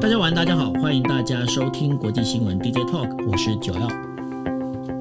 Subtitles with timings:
[0.00, 3.88] 大家晚，大家好，欢迎大家收听国际新闻 DJ Talk，我是九耀。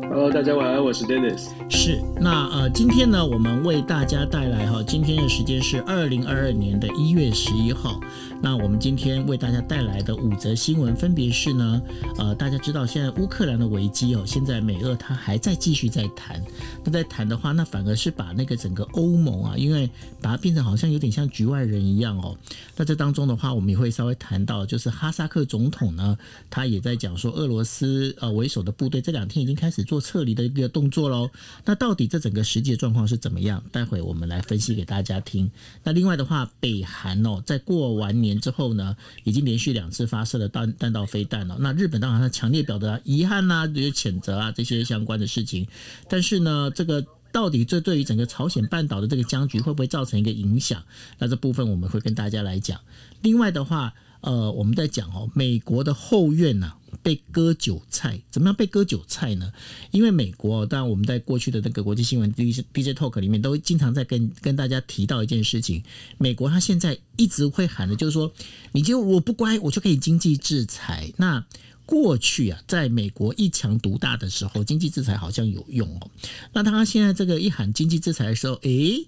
[0.09, 1.49] Hello，大家晚安，我是 Dennis。
[1.69, 7.99] 是，那呃，今天呢，我们为大家带来哈，今天的时间是二零二二年的一月十一号。
[8.41, 11.81] 那我们今天为大家带来的五则新闻，分别是呢，
[12.17, 16.41] 呃，大家知道现在乌克兰的危机哦，现在美俄它还在继续在谈。
[16.83, 19.89] 那在谈的话，那反而是把那个整个欧盟啊，因为
[20.21, 22.37] 把它变成好像有点像局外人一样哦。
[22.75, 26.17] 那这当中的话，我们也会稍微谈到，就是哈萨克总统呢，
[26.49, 31.29] 他也在讲说，俄罗斯呃为首的部队这两天已经开始做撤离的一个动作喽。
[31.65, 33.63] 那到底这整个实际的状况是怎么样？
[33.71, 35.49] 待会我们来分析给大家听。
[35.83, 41.57] 那另外的话，北韩哦，在过完年年之后呢，已经连续两次发射了弹弹道飞弹了。
[41.59, 45.67] 那日本当然他强烈表达遗憾呐，这些谴责啊这些相关的事情。
[46.09, 50.83] 但是呢，这个到底这对于整个朝鲜半岛的这个僵局会不会造成一个影响？
[51.19, 52.79] 那这部分我们会跟大家来讲。
[53.21, 59.51] 另外的话，呃，我们在讲哦，美国的后院呢被割韭菜，怎么样被割韭菜呢？
[59.91, 65.83] 因为美国，当然我们在过去的那个国际新闻 D DJ Talk 里面都经常在跟跟大家提到一件事情，
[66.17, 68.31] 美国他现在一直会喊的就是说，
[68.71, 71.11] 你就我不乖，我就可以经济制裁。
[71.17, 71.45] 那
[71.85, 76.11] 过去啊，在美国一强独大的时候，经济制裁好像有用哦。
[76.53, 79.07] 那他现在这个一喊经济制裁的时候，诶。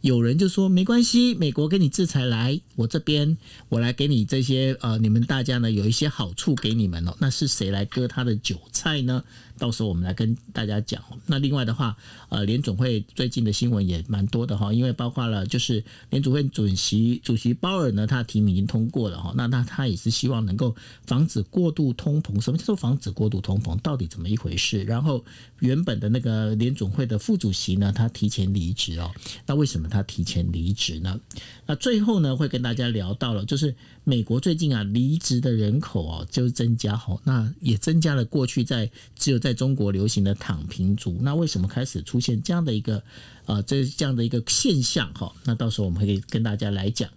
[0.00, 3.36] 有人就说没关系，美国给你制裁来，我这边
[3.68, 7.16] 我来给你这些呃，你们大家呢有一些好处给你们哦。
[7.18, 9.24] 那是谁来割他的韭菜呢？
[9.58, 11.02] 到时候我们来跟大家讲。
[11.26, 11.96] 那另外的话，
[12.28, 19.32] 呃，联总会最近的新闻也蛮多的哈，因为包括了就是联总会主席主席鲍尔呢，他提名已经通过了哈。
[19.36, 20.74] 那那他也是希望能够
[21.06, 22.40] 防止过度通膨。
[22.40, 23.78] 什么叫做防止过度通膨？
[23.80, 24.84] 到底怎么一回事？
[24.84, 25.24] 然后
[25.60, 29.10] 原本的那个联总会的副主席呢，他提前离职哦。
[29.46, 31.18] 那为什么他提前离职呢？
[31.66, 41.18] 那最后呢，会跟大家聊到了，就是美国最近啊离职的人口哦，就增加哈，那也增加了过去在只有在中国流行的躺平族。
[41.20, 43.02] 那为什么开始出出现这样的一个
[43.46, 45.32] 啊这这样的一个现象哈？
[45.44, 47.08] 那到时候我们会跟大家来讲。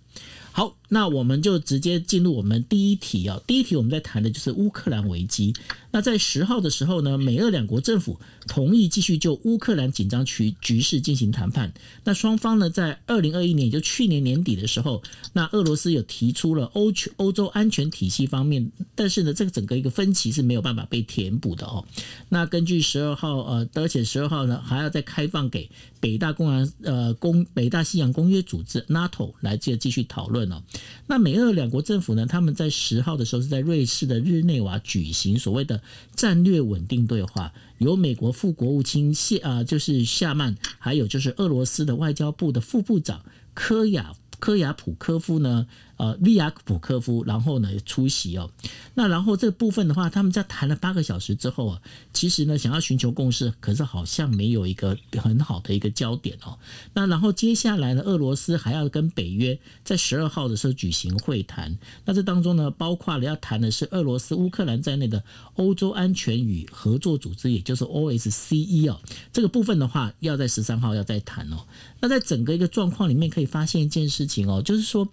[0.54, 3.42] 好，那我们就直接进入我们第一题啊。
[3.48, 5.54] 第一题我们在谈的就是乌克兰危机。
[5.94, 11.74] 那在十号的时候呢，美俄两国政府同意继续就乌克兰紧张局局势进行谈判。
[12.04, 15.02] 那双方呢，在二零二一年，也就去年年底的时候，
[15.34, 21.86] 那俄罗斯有提出了欧全欧洲安全体系方面，但是呢，这个整个一个分歧是没有办法被填补的哦。
[22.30, 25.70] 那根据十二号呃，而且十二号呢，还要再开放给
[26.02, 30.62] 北大公然呃公北大西洋公约组织 NATO 来接继续讨论哦。
[31.08, 35.82] 那美俄两国政府呢，他们在十号的时候是在瑞士的日内瓦举行所谓的。
[36.14, 43.24] 战略稳定对话，由美国副国务卿谢啊，就是夏曼，还有就是俄罗斯的外交部的副部长
[43.54, 45.68] 科亚科亚普科夫呢。
[46.02, 48.50] 呃，利亚普科夫，然后呢出席哦。
[48.96, 51.82] 那然后这部分的话，他们在谈了八个小时之后啊，
[52.12, 56.58] 其实呢想要寻求共识，可是好像没有一个很好的一个焦点哦。
[56.96, 61.78] 那然后接下来呢，俄罗斯还要跟北约在十二号的时候举行会谈。
[62.06, 65.24] 那这当中呢，包括了要谈的是俄罗斯、乌克兰在内的
[65.58, 69.00] 欧洲安全与合作组织，也就是 OSCE 哦。
[69.32, 71.68] 这个部分的话，要在十三号要再谈哦。
[72.00, 75.08] 那在整个一个状况里面，可以发现一件事情哦，就是说。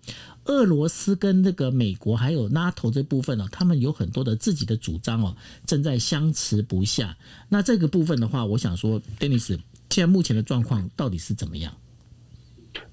[0.49, 5.37] 俄罗斯跟那个美国还有 NATO 这部分呢，他们有很多的自己的主张哦，
[5.67, 7.17] 正在相持不下。
[7.49, 9.59] 那这个部分的话，我想说，Dennis，
[9.91, 11.73] 现在目前的状况到底是怎么样？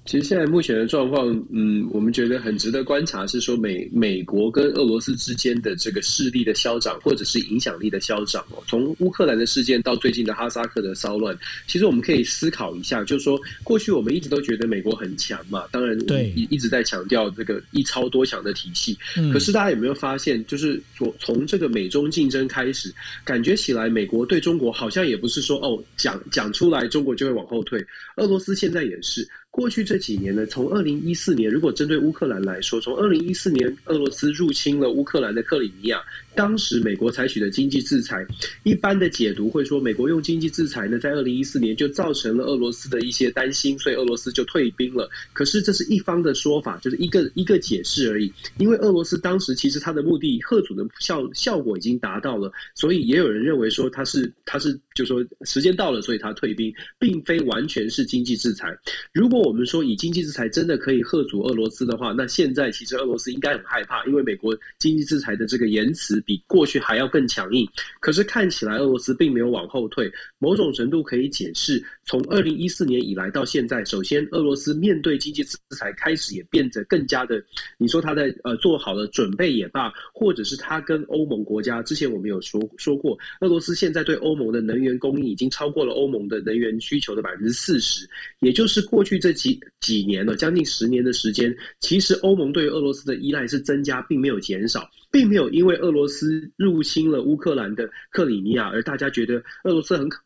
[0.04, 8.62] 其实现在目前的状况，嗯，我们觉得很值得观察，是说美美国跟俄罗斯之间的这个势力的消长，或者是影响力的消长哦。
[8.68, 11.36] 从乌克兰的事件到最近的哈萨克的骚乱，
[11.66, 18.96] 其实我们可以思考一下，就是说过去我们一直都觉得美国很强嘛，当然对一直在强调这个一超多强的体系。
[19.32, 22.94] 可是大家有没有发现，就是从从这个美中竞争开始，
[23.24, 27.84] 感觉起来美国对中国好像也不是说哦讲讲出来中国就会往后退，
[28.18, 29.28] 俄罗斯现在也是。
[29.56, 35.98] 过去这几年呢，从二零一四年，如果针对乌克兰来说，从二零一四年俄罗斯入侵了乌克兰的克里米亚。
[36.36, 38.24] 当时美国采取的经济制裁，
[38.62, 45.08] 一般的解读会说，美国用经济制裁呢，在二零一四年就造成了俄罗斯的一些担心，所以俄罗斯就退兵了。
[45.32, 48.30] 可是这是一方的说法，就是一个一个解释而已。
[48.58, 58.76] 因为俄罗斯当时其实它的目的贺阻的效效果已经达到了，所以也有人认为说他是他是就说时间到了，所以他退兵，并非完全是经济制裁。
[59.14, 66.22] 如果我们说以经济制裁真的可以贺阻俄罗斯的话，那现在其实俄罗斯应该很害怕，因为美国经济制裁的这个言辞。
[66.26, 67.66] 比过去还要更强硬，
[68.00, 70.12] 可是看起来俄罗斯并没有往后退。
[70.38, 77.42] 某种程度可以解释，从二零一四年以来到现在，首先俄罗斯面对经济制裁开始也变得更加的，
[77.78, 100.20] 你说他在呃做好了准备也罢，或者是他跟欧盟国家之前我们有说说过，俄罗斯现在对欧盟的能源供应已经超过了欧盟的能源需求的百分之四十，也就是过去这几几年了，将近十年的时间，其实欧盟对俄罗斯的依赖是增加，并没有减少，并没有因为俄罗斯入侵了乌克兰的克里米亚而大家觉得俄罗斯很可。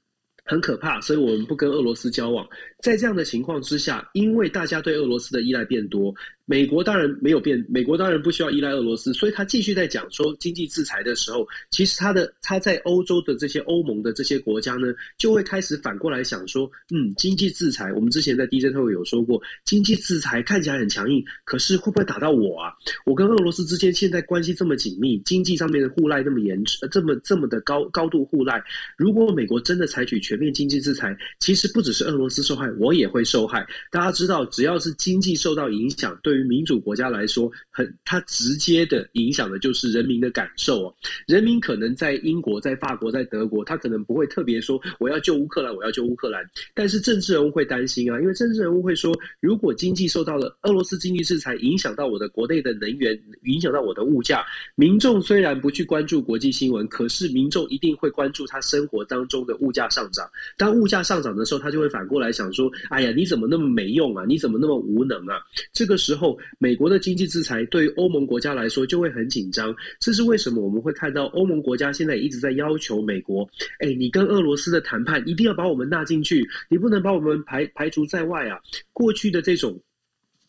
[0.51, 2.45] 很可怕，所以我们不跟俄罗斯交往。
[2.83, 6.15] 在这样的情况之下，因为大家对俄罗斯的依赖变多。
[6.47, 22.73] 美国当然没有变，美国当然不需要依赖俄罗斯，所以他继续在讲说经济制裁的时候，其实他的他在欧洲的这些欧盟的这些国家呢，就会开始反过来想说，嗯，经济制裁，我们之前在 DJ 特会有说过，经济制裁看起来很强硬，可是会不会打到我啊？
[23.07, 26.61] 我跟俄罗斯之间现在关系这么紧密，经济上面的互赖那么严，
[26.91, 28.61] 这么这么的高高度互赖，
[28.97, 33.67] 如果美国真的采取全面经济制裁，其实不只是俄罗斯受害，我也会受害。
[33.91, 40.95] 大家知道，只要是经济受到影响，对于民主国家来说，很它直接的影响的就是人民的感受哦。
[41.27, 46.45] 人民可能在英国、在法国、在德国，他可能不会特别说我要救乌克兰，我要救乌克兰。
[46.75, 54.45] 但是政治人物会担心啊，因为政治人物会说，如果经济受到了俄罗斯经济制裁，影响到我的国内的能源，影响到我的物价，
[54.75, 60.29] 民众虽然不去关注国际新闻，可是民众一定会关注他生活当中的物价上涨。
[60.57, 64.25] 当物价上涨的时候，他就会反过来想说：说哎呀，你怎么那么没用啊？
[64.29, 65.41] 你怎么那么无能啊？
[65.73, 66.39] 这个时候。
[66.59, 70.61] 美国的经济制裁对于欧盟国家来说就会很紧张，这是为什么？
[70.63, 73.49] 我们会看到欧盟国家现在一直在要求美国，
[73.79, 78.59] 哎，你跟俄罗斯的谈判一定要把我们纳进去，你不能把我们排排除在外啊！
[78.93, 79.81] 过去的这种。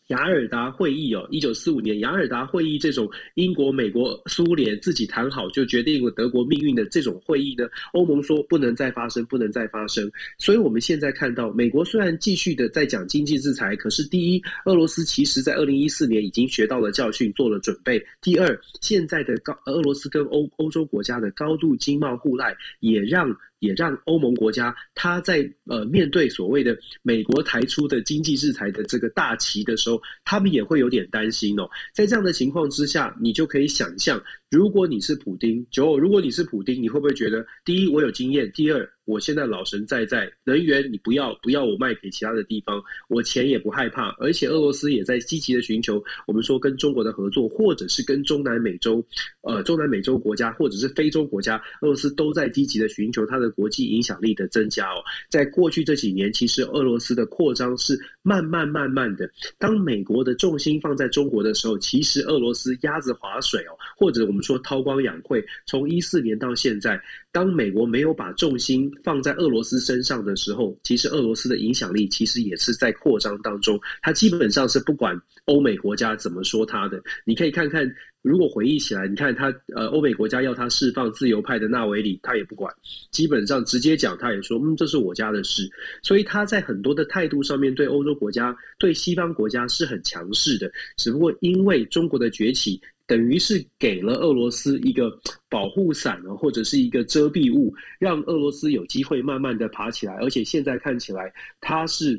[0.08, 10.10] 雅尔达会议哦，一九四五年雅尔达会议这种英国、美国、苏联自己谈好就决定了德国命运的这种会议呢，欧盟说不能再发生，不能再发生。
[10.38, 23.34] 所以我们现在看到，美国虽然继续的在讲经济制裁，可是第一，俄罗斯其实在二零一四年已经学到了教训，做了准备；第二，现在的高俄罗斯跟欧欧洲国家的高度经贸互赖，也让。
[23.62, 31.70] 也让欧盟国家，他在呃面对所谓的美国抬出的经济制裁的这个大旗的时候，他们也会有点担心哦。
[31.94, 34.20] 在这样的情况之下，你就可以想象。
[34.50, 49.04] 如果你是普丁，九，如果你是普丁，你会不会觉得，第一，我有经验；第二，我现在老神在在，能源你不要不要我卖给其他的地方，我钱也不害怕，而且俄罗斯也在积极的寻求我们说跟中国的合作，或者是跟中南美洲，
[49.40, 55.02] 呃，中南美洲国家或者是非洲国家，俄罗斯都在积极的寻求它的国际影响力的增加哦。
[55.30, 59.30] 在过去这几年，其实俄罗斯的扩张是慢慢慢慢的。
[59.58, 64.42] 当美国的重心放在中国的时候，其实俄罗斯鸭子划水哦，或者我们。
[64.42, 67.00] 说韬光养晦，从一四年到现在，
[67.32, 73.80] 当美国没有把重心放在俄罗斯身上的时候，其实俄罗斯的影响力其实也是在扩张当中。
[74.02, 77.02] 它基本上是不管欧美国家怎么说它的。
[77.24, 77.90] 你可以看看，
[78.20, 82.70] 如果回忆起来，你看他呃，欧美国家要他释放自由派的纳维里，他也不管，
[83.10, 85.66] 基本上直接讲，他也说，嗯，这是我家的事。
[86.02, 90.70] 所以他在很多的态度上面，对欧洲国家、对西方国家是很强势的。
[90.98, 92.78] 只不过因为中国的崛起。
[93.12, 95.14] 等于是给了俄罗斯一个
[95.50, 100.14] 保护伞啊，或者是一个遮蔽物，让俄罗斯有机会慢慢的爬起来。
[100.14, 101.30] 而且现在看起来，
[101.60, 102.18] 它是，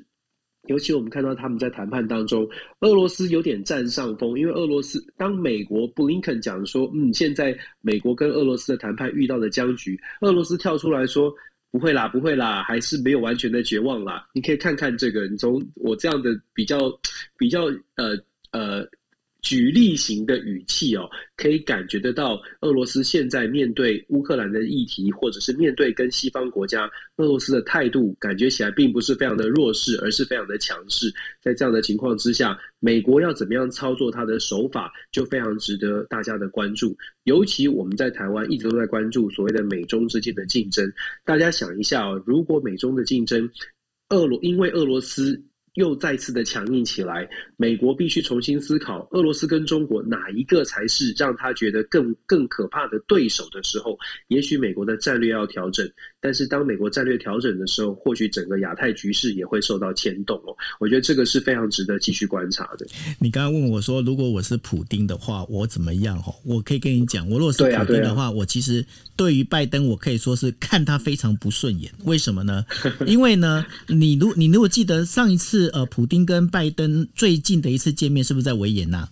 [0.67, 2.47] 尤其我们看到他们在谈判当中，
[2.81, 4.37] 俄罗斯有点占上风。
[4.37, 11.33] 因为俄罗斯当美国布林肯讲说，嗯，现在美国跟俄罗斯的谈判遇到的僵局，俄罗斯跳出来说，
[11.71, 14.27] 不会啦，不会啦，还是没有完全的绝望啦。
[14.31, 16.77] 你可以看看这个，你从我这样的比较
[17.35, 17.63] 比较
[17.95, 18.15] 呃
[18.51, 18.87] 呃。
[19.43, 31.13] 举例型的语气哦，可以感觉得到，俄罗斯现在面对乌克兰的议题，或者是面对跟西方国家，俄罗斯的态度感觉起来并不是非常的弱势，而是非常的强势。
[31.41, 36.97] 在这样的情况之下，美国要怎么样操作它的手法，就非常值得大家的关注。
[37.25, 40.89] 尤其我们在台湾一直都在关注所谓的美中之间的竞争。
[41.25, 43.49] 大家想一下哦，如果美中的竞争，
[44.09, 45.43] 俄罗因为俄罗斯。
[45.75, 47.27] 又再次的强硬起来，
[47.57, 55.89] 美国必须重新思考，俄罗斯跟中国哪一个才是让他觉得更更可怕的对手的时候，也许美国的战略要调整。
[56.21, 60.55] 但是当美国战略调整的时候，或许整个亚太局势也会受到牵动哦。
[60.79, 62.85] 我觉得这个是非常值得继续观察的。
[63.19, 66.21] 你刚刚问我说，如果我是普丁的话，我怎么样？
[66.21, 68.85] 哈，我可以跟你讲，我如果是普丁的话，我其实
[69.17, 71.91] 对于拜登，我可以说是看他非常不顺眼。
[72.05, 72.65] 为什么呢？
[73.05, 79.09] 因为呢，你如你如果记得上一次呃，普丁跟拜登最近的一次见面，是不是在维也纳？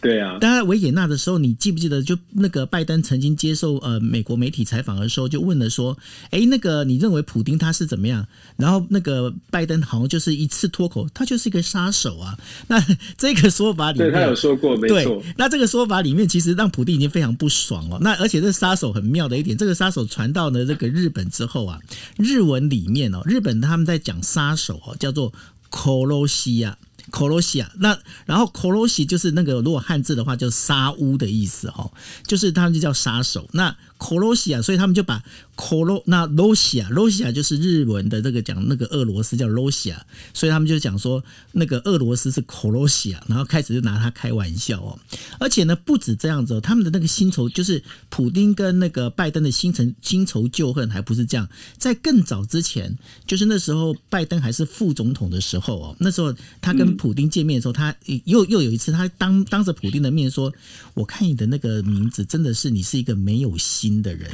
[0.00, 2.02] 对啊，当然维也纳的时候，你记不记得？
[2.02, 5.96] 就那个拜登曾经接受呃美国媒体采访的时候，就问了说
[6.30, 8.26] ：“哎，那个你认为普丁他是怎么样？”
[8.58, 12.38] 然后那个拜登好像就是一次脱口，他就是一个杀手啊。
[12.68, 12.78] 那
[13.16, 15.22] 这个说法里面，他有 说过，没错。
[15.38, 17.98] 那这个说法里面，其实让普丁已经非常不爽了。
[18.02, 21.80] 那而且这杀手很妙的一点，这个杀手传到了这个日本之后啊，
[22.18, 25.32] 日文里面哦，日本他们在讲杀手哦，叫做
[25.70, 26.76] “kolosi” 啊。
[27.10, 31.92] 科罗西亚，那然后科罗西就是那个如果汉字的话，就杀乌的意思哦，
[32.26, 33.48] 就是他们就叫杀手。
[33.52, 35.22] 那科罗西亚，所以他们就把
[35.54, 41.22] 科罗那罗西亚，罗西亚就是日文的这个讲那个俄罗斯叫罗西亚，所以他们就讲说
[41.52, 44.98] 那个俄罗斯是科罗西亚，然后开始就拿他开玩笑哦。
[45.38, 51.48] 而且呢，不止这样子，他们的那个新仇就是普丁跟那个拜登的新仇新仇旧恨，还不是这样，
[51.78, 60.52] 在更早之前，就是那时候拜登还是副总统的时候哦，那时候他跟普丁见面的时候，他又又有一次，他当当着普丁的面说
[60.94, 64.30] ：“我看你的那个名字，真的是你是一个没有心。”的人，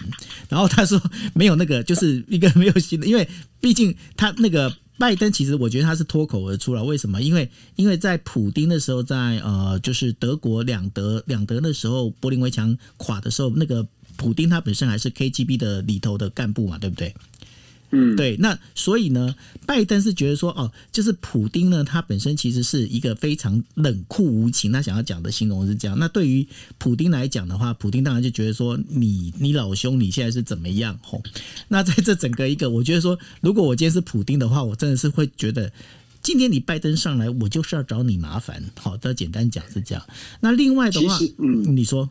[0.48, 1.00] 然后他说
[1.34, 3.28] 没有那个，就是一个没有心的，因为
[3.60, 6.84] 毕竟他那个拜登，其实我觉得他是脱口而出了。
[6.84, 7.22] 为什么？
[7.22, 17.14] 因为因为在普丁的时候，在呃，就是德国两德两德的时候柏林围墙垮的时候，那个普丁他本身还是 KGB 的里头的干部嘛，对不对？
[17.92, 19.34] 嗯，对，那所以呢，
[19.66, 24.70] 拜登是觉得说，哦，就是普丁呢，他本身其实是一个非常冷酷无情。
[24.70, 25.98] 他想要讲的形容是这样。
[25.98, 26.46] 那对于
[26.78, 30.98] 普丁来讲的话，普丁当然就觉得说，你你老兄你现在是怎么样？
[31.02, 31.20] 吼，
[31.68, 35.72] 那在这整个一个，我觉得说，如果我今天是普丁的话，我真的是会觉得，
[36.22, 38.62] 今天你拜登上来，我就是要找你麻烦。
[38.78, 40.04] 好的，简单讲是这样。
[40.40, 42.08] 那另外的话，嗯，你说。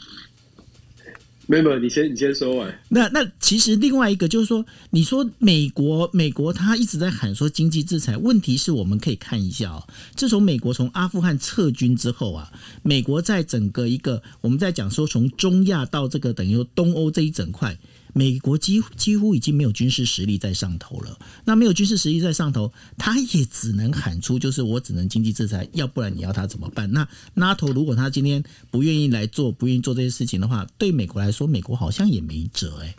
[1.50, 2.79] 没有，你先你先说完。
[2.89, 9.88] 那那其实另外一个就是说，你说美国美国他一直在喊说经济制裁，问题是我们可以看一下哦。
[10.13, 12.51] 自从美国从阿富汗撤军之后啊，
[12.84, 17.75] 美国在整个一个我们在讲说从中亚到这个等于东欧这一整块。
[18.13, 21.17] 美国几几乎已经没有军事实力在上头了。
[21.45, 26.91] 那没有军事实力在上头，他也只能喊出就是我只能经济制裁，要不然你要他怎么办？
[26.91, 32.95] 那 NATO 如果他今天不愿意来做，不愿意做这些事情的话，对美国来说，美国好像也没辙哎。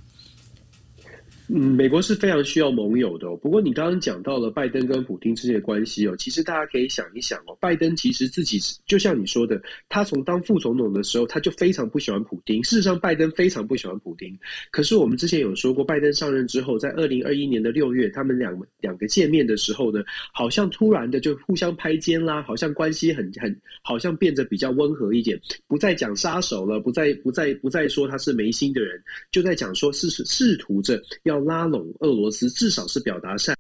[1.53, 3.27] 嗯，美国是非常需要盟友的。
[3.29, 12.63] 哦不过你刚刚讲到了拜登跟普京之间的关系哦，其实大家可以想一想哦，拜登其实自己就像你说的，他从当副总统的时候，他就非常不喜欢普京。
[12.63, 14.39] 事实上，拜登非常不喜欢普京。
[14.71, 29.03] 可是我们之前有说过，拜登上任之后，在二零二一年的六月，他们两两个见面的时候呢，好像突然的就互相拍肩啦，好像关系很很，好像变得比较温和一点，不再讲杀手了，不再不再不再说他是没心的人，
[29.33, 31.40] 就在讲说是试图着要。
[31.41, 33.57] 拉拢俄罗斯，至少是表达善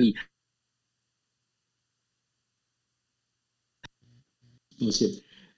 [0.00, 0.14] 意。
[4.78, 5.08] 抱歉，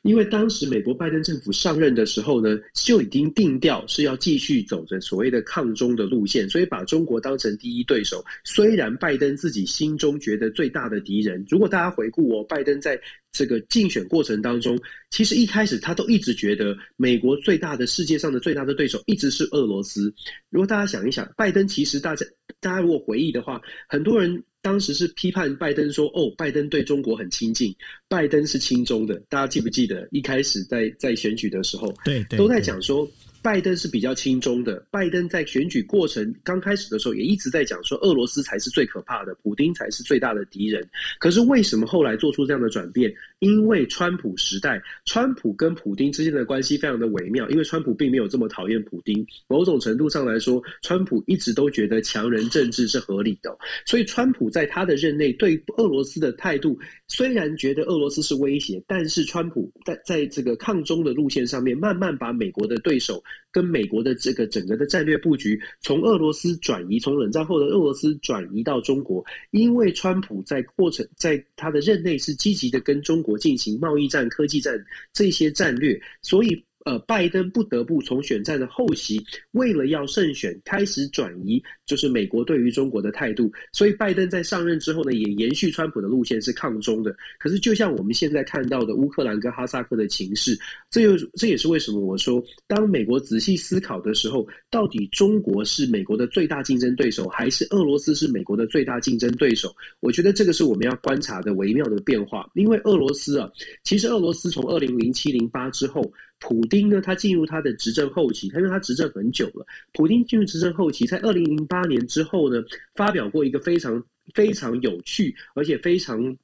[0.06, 8.24] 因为当时美国拜登政府上任的时候呢，就已经定调是要继续走着所谓的抗中的路线，所以把中国当成第一对手。
[8.44, 12.98] 虽然拜登自己心中觉得最大的敌人，如果大家回顾我，拜登在。
[13.32, 20.10] 这个竞选过程当中，其实一开始他都一直觉得美国最大的世界上的最大的对手一直是俄罗斯。
[20.48, 22.24] 如果大家想一想，拜登其实大家
[22.60, 23.60] 大家如果回忆的话，
[23.90, 27.72] 很多人当时是批判拜登说：“哦，拜登对中国很亲近，
[28.08, 33.08] 拜登是亲中的。”大家记不记得一开始在在选举的时候，对对，都在讲说。
[33.46, 34.84] 拜登是比较轻中的。
[34.90, 40.84] 拜登在选举过程刚开始的时候，也一直在讲说，俄罗斯才是最可怕的，普京才是最大的敌人。
[41.20, 43.14] 可是为什么后来做出这样的转变？
[43.38, 47.48] 因为川普时代，川普跟普京之间的关系非常的微妙。
[47.48, 53.56] 因为川普并没有这么讨厌普京，某种程度上来说，川普一直都觉得强人政治是合理的。
[53.84, 56.76] 所以，川普在他的任内对俄罗斯的态度，
[57.06, 63.22] 虽然觉得俄罗斯是威胁，但是川普在在这个抗中的路线上面，慢慢把美国的对手。
[63.50, 74.78] 跟美国的这个整个的战略布局，从俄罗斯转移，从冷战后的俄罗斯转移到中国，因为川普在过程在他的任内是积极的跟中国进行贸易战、科技战
[75.12, 76.64] 这些战略，所以。
[76.86, 83.50] 呃，拜登不得不从选战的后期，为了要胜选，开始转移，就是美国对于中国的态度。
[83.72, 87.12] 所以，拜登在上任之后呢，也延续川普的路线，是抗中的。
[87.40, 90.56] 可是，就像我们现在看到的乌克兰跟哈萨克的情势，
[90.88, 99.74] 这又这也是为什么我说，当美国仔细思考的时候，到底中国是美国的最大竞争对手，还是俄罗斯是美国的最大竞争对手？
[99.98, 102.48] 我觉得这个是我们要观察的微妙的变化。
[102.54, 103.50] 因为俄罗斯啊，
[103.82, 106.08] 其实俄罗斯从二零零七零八之后。
[106.38, 107.00] 普丁呢？
[107.00, 109.66] 他进入他的执政后期，他因为他执政很久了。
[109.92, 112.62] 普丁进入执政后期，在二零零八年之后呢，
[112.94, 114.02] 发表过一个非常
[114.34, 116.36] 非常有趣，而且非常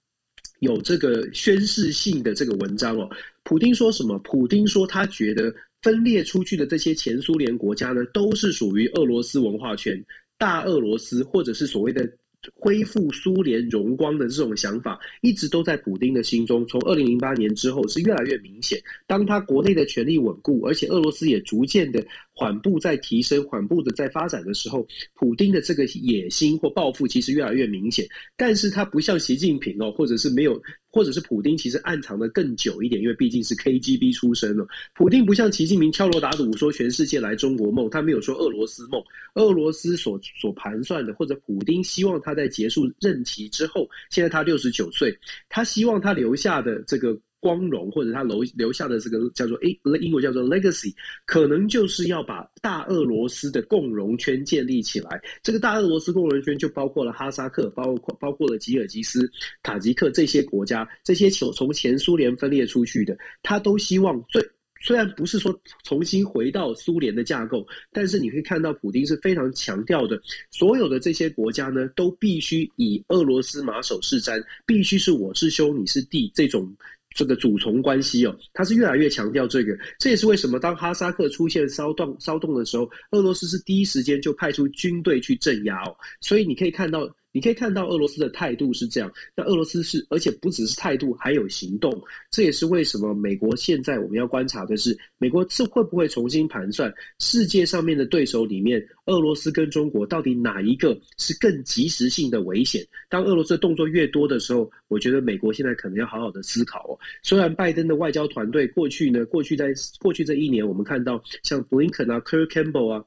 [0.60, 3.08] 有这个宣示性的这个文章哦。
[3.42, 4.18] 普丁说什么？
[4.20, 10.02] 普丁说他觉得分裂出去的这些前苏联国家呢，都是属于俄罗斯文化圈、
[10.38, 12.10] 大俄罗斯，或者是所谓的。
[12.54, 16.66] 恢复苏联荣光的这种想法，一直都在普丁的心中。
[16.66, 18.80] 从二零零八年之后，是越来越明显。
[19.06, 28.06] 当他国内的权力稳固，而且俄罗斯也逐渐的缓步在提升、缓步的在发展的时候，普丁的这个野心或抱负其实越来越明显。
[28.36, 30.60] 但是他不像习近平哦，或者是没有。
[30.92, 34.66] 或者是普丁其实暗藏的更久一点，因为毕竟是 KGB 出身了。
[34.94, 39.02] 普丁不像习近平敲锣打鼓说全世界来中国梦，他没有说俄罗斯梦。
[39.34, 45.18] 俄罗斯所所盘算的，或者普丁希望他在结束任期之后，现在他六十九岁，
[45.48, 47.18] 他希望他留下的这个。
[47.42, 50.94] 光荣，或者他留留下的这个叫做诶，英国叫做 legacy，
[51.26, 55.20] 可能就是要把大俄罗斯的共荣圈建立起来。
[55.42, 59.28] 这个大俄罗斯共荣圈就包括了哈萨克，包括包括了吉尔吉斯、
[59.60, 64.40] 塔吉克这些国家，这些从从前苏联分裂出去的，他都希望最
[64.80, 70.20] 虽然不是说重新回到苏联的架构，但是你可以看到普京是非常强调的，
[70.52, 76.72] 所有的这些国家呢，都必须以俄罗斯马首是瞻，必须是我是兄你是弟这种。
[77.14, 87.08] 这个主从关系哦，他是越来越强调这个，这也是为什么当哈萨克出现骚动骚动的时候，俄罗斯是第一时间就派出军队去镇压哦，所以你可以看到。
[87.32, 91.92] 你可以看到俄罗斯的态度是这样，那俄罗斯是，而且不只是态度，还有行动。
[92.30, 102.86] 这也是为什么美国现在我们要观察的是，美国是会不会重新盘算世界上面的对手里面，俄罗斯跟中国到底哪一个是更及时性的危险？
[103.08, 106.98] 当俄罗斯的动作越多的时候，我觉得美国现在可能要好好的思考哦。
[107.22, 113.04] 虽然拜登的外交团队过去呢，过去在过去这一年，我们看到像布林肯啊、Kirk Campbell 啊。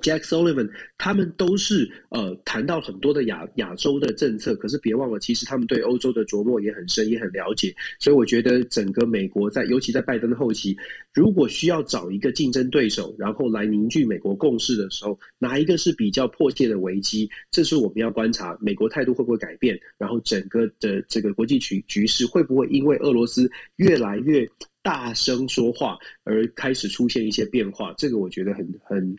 [0.00, 0.68] Jack Sullivan，
[0.98, 7.72] 他们都是呃谈到很多的亚亚洲的政策，可是别忘了，其实他们对欧洲的琢磨也很深，也很了解。
[8.00, 10.76] 所以我觉得整个美国在，尤其在拜登的后期，
[11.12, 17.30] 如果需要找一个竞争对手，然后来凝聚美国共识的时候，哪一个是比较迫切的危机？
[17.50, 24.48] 这是我们要观察美国态度会不会改变，然后整个的这个国际局局势会不会因为俄罗斯越来越
[24.82, 27.94] 大声说话而开始出现一些变化？
[27.96, 29.16] 这个我觉得很很。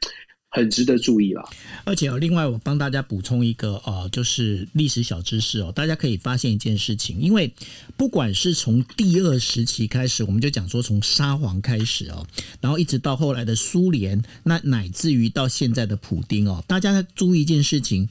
[0.54, 1.44] 很值得注意了，
[1.84, 7.52] 而且哦，另外我帮大家补充一个哦，就是历史小知识哦，大家可以发现一件事情，因为
[7.98, 12.26] 不管是从第二时期开始，我们就讲说从沙皇开始哦，
[12.62, 18.08] 然后一直到后来的苏联，那乃至于到现在的普丁哦，大家注意一件事情，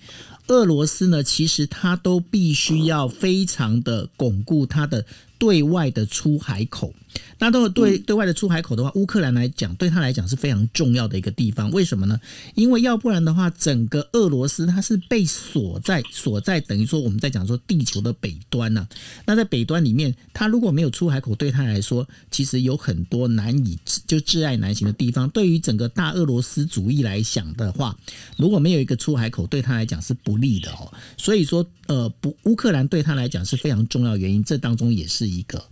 [0.48, 5.06] 俄罗斯呢，其实它都必须要非常的巩固它的
[5.42, 6.94] 对外的出海口。
[7.38, 11.68] 那都对对外的出海口的话，乌克兰来讲，对他来讲是非常重要的一个地方。
[11.72, 12.18] 为什么呢？
[12.54, 18.86] 因为要不然的话，整个俄罗斯它是被锁在锁在等于说我们在讲说地球的北端呢。
[19.26, 23.76] 那在北端里面，它如果没有出海口，对他来说其实有很多难以
[24.06, 25.28] 就挚爱难行的地方。
[25.30, 27.98] 对于整个大俄罗斯主义来讲的话，
[28.36, 30.90] 如果没有一个出海口，对他来讲是不利的哦。
[31.18, 35.64] 所以说，呃，不，乌克兰对他来讲是非常重要原因，这当中也是一个。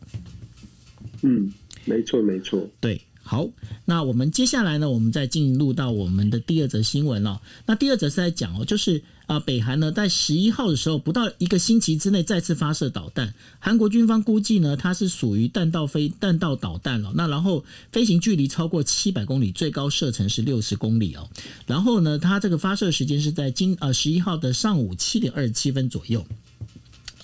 [1.23, 1.53] 嗯。
[1.87, 2.68] 没错，没错。
[2.79, 3.49] 对，好，
[3.87, 7.40] 那我们接下来呢，我们再进入到我们的第二则新闻了。
[7.64, 13.33] 那第二则是在讲哦，就是啊，北韩呢在十一号的时候，不到一个星期之内再次发射导弹。
[13.59, 17.12] 韩国军方估计呢，它是属于弹道飞弹道导弹了。
[17.16, 21.31] 那然后飞行距离超过七百公里，最高射程是六十公里哦。
[21.66, 26.27] 然后呢，它这个发射时间是在今呃十一号的上午七点二十七分左右。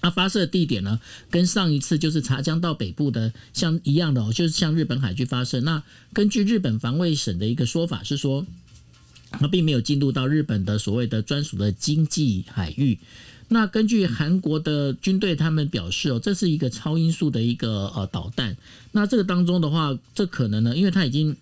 [0.07, 5.61] 它发射地点呢，跟上一次就是茶江到北部的像一样的哦，就是向日本海去发射。
[5.62, 8.47] 那根据日本防卫省的一个说法是说，
[9.33, 13.01] 它并没有进入到日本的所谓的专属的经济海域。
[13.49, 18.57] 那根据韩国的军队他们表示哦，这是一个超音速的一个呃导弹。
[18.92, 21.37] 那这个当中的话，这可能呢，因为它已经。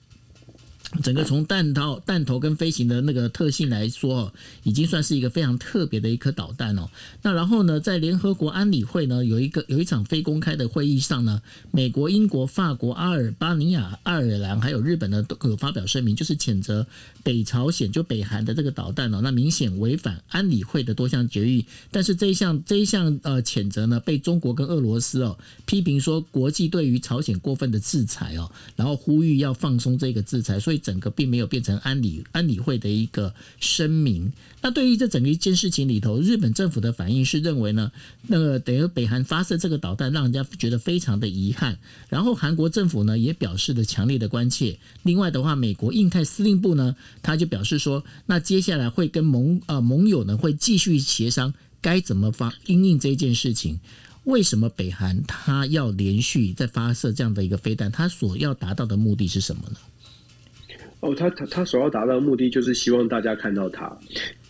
[1.02, 6.88] 整个从弹头、弹头跟飞行的那个特性来说，已经算是一个非常特别的一颗导弹哦。
[7.22, 16.86] 那然后呢，在联合国安理会呢，有一个有一场非公开的会议上呢，美国、英国、法国、阿尔巴尼亚、爱尔兰还有日本呢，都有发表声明，就是谴责
[17.24, 21.66] 北朝鲜就北韩的这个导弹哦，那明显违反安理会的多项决议。
[21.90, 30.80] 但是这一项这一项呃谴责呢，被中国跟俄罗斯哦批评说国际对于朝鲜过分的制裁哦，然后呼吁要放松这个制裁，所以。
[30.84, 34.30] 整个并没有变成安理安理会的一个声明。
[34.60, 37.90] 那对于这整个一件事情里头，日本政府的反应是认为呢，
[38.28, 41.78] 那个等于北韩发射这个导弹，让人家觉得非常的遗憾。
[42.10, 44.78] 然后韩国政府呢也表示了强烈的关切。
[45.02, 53.80] 另外的话，美国印太司令部呢，他就表示说，那接下来会跟盟呃盟友呢会继续协商该怎么发应应这件事情。
[54.24, 57.92] 为什么北韩它要连续在发射这样的一个飞弹？
[57.92, 59.76] 它所要达到的目的是什么呢？
[61.04, 63.94] 哦，他他他所要达到的目的就是希望大家看到他。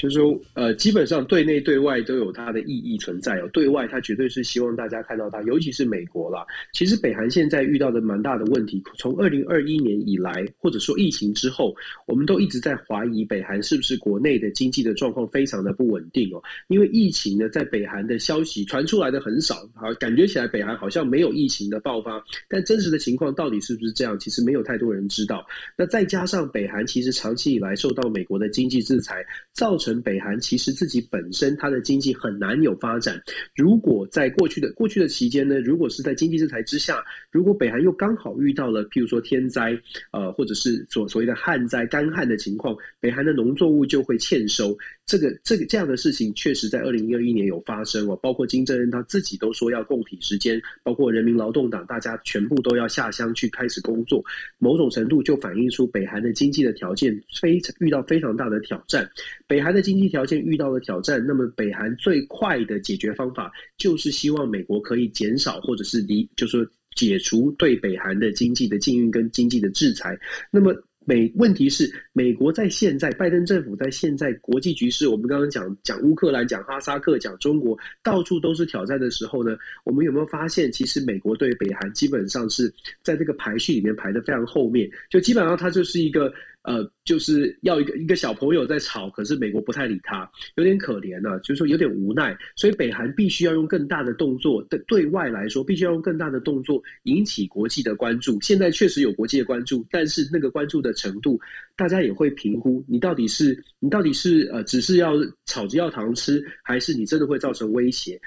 [0.05, 3.49] 就是说，呃，基本上对内对外都有它的意义存在哦。
[3.55, 6.45] 对外，它绝对是希望大家看到它，尤其是美国啦。
[6.75, 11.75] 其实北韩现在遇到的蛮大的问题，从二零二一年以来，或者说疫情之后，
[12.07, 16.43] 我们都一直在怀疑北韩是不是国内的经济的状况非常的不稳定哦。
[16.69, 25.47] 因为疫情呢，在北韩的消息传出来的很少，好，感觉起来北韩好像没有疫情的爆发，但真实的情况到底是不是这样，其实没有太多人知道。
[25.79, 33.21] 那再加上北韩其实长期以来受到美国的经济制裁，造成北韩其实自己本身它的经济很难有发展。
[33.55, 39.79] 如果在过去的过去的期间呢，如果是在经济制裁之下，如果北韩又刚好遇到了譬如说天灾，
[40.13, 44.77] 呃，或者是所所谓的旱灾、干旱的情况，北韩的农作物就会欠收。
[45.07, 54.25] 这个这个这样的事情确实在二零二一年有发生哦，包括金正恩他自己都说要共体时间，包括人民劳动党大家全部都要下乡去开始工作，
[54.59, 59.09] 某种程度就反映出北韩的经济的条件非常遇到非常大的挑战。
[59.47, 70.19] 北韩的经济条件遇到了挑战，那么北韩最快的解决方法就是希望美国可以减少或者是离，就说解除对北韩的经济的禁运跟经济的制裁。
[70.51, 70.75] 那么。
[71.07, 79.55] 美问题是，美国在现在，拜登政府在现在国际局势，我们刚刚讲讲乌克兰，讲哈萨克，讲中国，到处都是挑战的时候呢，
[79.85, 86.33] 我们有没有发现，其实美国对北韩基本上是在这个排序里面排的非常后面，就基本上它就是一个。
[86.65, 98.41] 呃，就是要一个一个小朋友在吵，可是美国不太理他，有点可怜呢，就是说有点无奈，所以北韩必须要用更大的动作，对对外来说，必须要用更大的动作引起国际的关注。
[98.41, 101.39] 现在确实有国际的关注，但是那个关注的程度，
[101.77, 105.13] 大家也会评估，你到底是你到底是呃，只是要
[105.45, 108.19] 炒着要糖吃，还是你真的会造成威胁？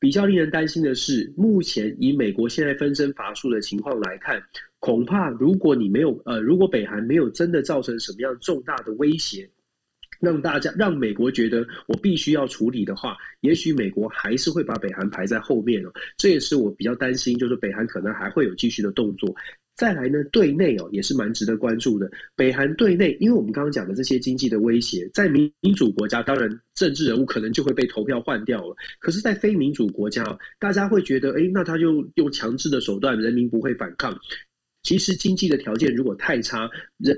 [0.00, 4.40] 比较令人担心的是，目前以美国现在分身乏术的情况来看，
[4.78, 9.50] 恐怕如果你没有呃，如果北韩没有真的造成什么样重大的威胁，
[10.20, 15.92] 让大家让美国觉得我必须要处理的话，也许美国还是会把北韩排在后面哦。
[16.16, 19.34] 这也是我比较担心，就是北韩可能还会有继续的动作。
[19.78, 22.10] 再来呢，对内哦也是蛮值得关注的。
[22.34, 28.74] 北韩对内，因为我们刚刚讲的这些经济的威胁，在民主国家，当然政治人物可能就会被投票换掉了。
[28.98, 34.18] 可是，在非民主国家，大家会觉得，哎，那他就用强制的手段，人民不会反抗。
[34.82, 36.68] 其实经济的条件如果太差，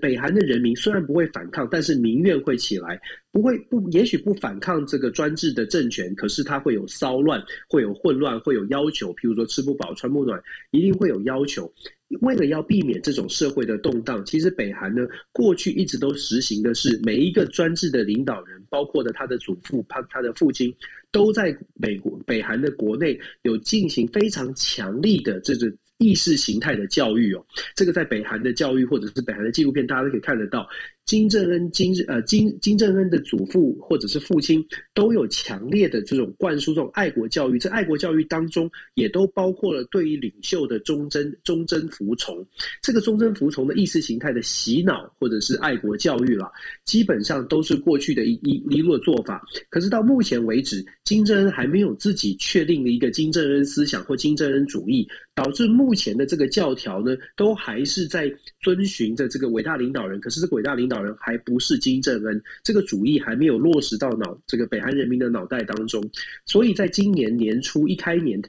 [0.02, 3.00] 北韩的人民虽然不会反抗，但是民怨会起来，
[3.32, 10.42] 不会不也许不反抗这个专制的政权，可是他会有骚乱，会有混乱，会有要求，譬如说吃不饱穿不暖，
[10.72, 11.72] 一定会有要求。
[12.20, 20.74] 为了要避免这种社会的动荡，其实北韩呢过去一直都实行的是每一个专制的领导人，包括的他的祖父、他他的父亲，
[21.10, 25.72] 都在美国北韩的国内有进行非常强力的这个。
[26.02, 27.44] 意识形态的教育哦，
[27.76, 30.66] 这个在北韩的教育或者是北韩的纪录片，大家都可以看得到。
[31.10, 42.46] 金正恩金呃金金正恩的祖父或者是父亲都有强烈的这种灌输这种爱国教育，在爱国教育当中也都包括了对于领袖的忠贞忠贞服从。
[42.80, 46.48] 这个忠贞服从的意识形态的洗脑或者是爱国教育了，
[46.84, 49.44] 基本上都是过去的一一一路做法。
[49.68, 60.20] 可是到目前为止，金正恩还没有自己确定的一个金正恩思想或金正恩主义，导致目前的这个教条呢，都还是在遵循着这个伟大领导人。
[60.20, 60.99] 可是这个伟大领导。
[61.18, 66.10] 还不是金正恩，这个主意还没有落实到脑这个北韩人民的脑袋当中，
[66.46, 68.42] 所以在今年年初一开年。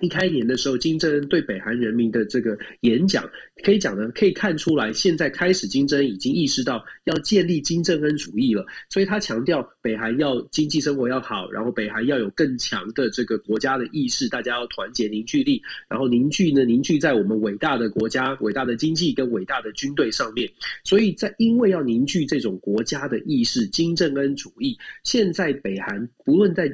[0.00, 3.28] 一开年的时候，金正恩对北韩人民的这个演讲，
[3.64, 8.64] 可以讲呢，可以看出来，现在开始金正恩已经意识到要建立金正恩主义了。
[8.88, 20.48] 所以他强调北韩要经济生活要好，然后北韩要有更强的这个国家的意识，大家要团结凝聚力，然后凝聚呢凝聚在我们伟大的国家、伟大的经济跟伟大的军队上面。
[20.84, 26.70] 所以在因为要凝聚这种国家的意识，金正恩主义，现在北韩不论在。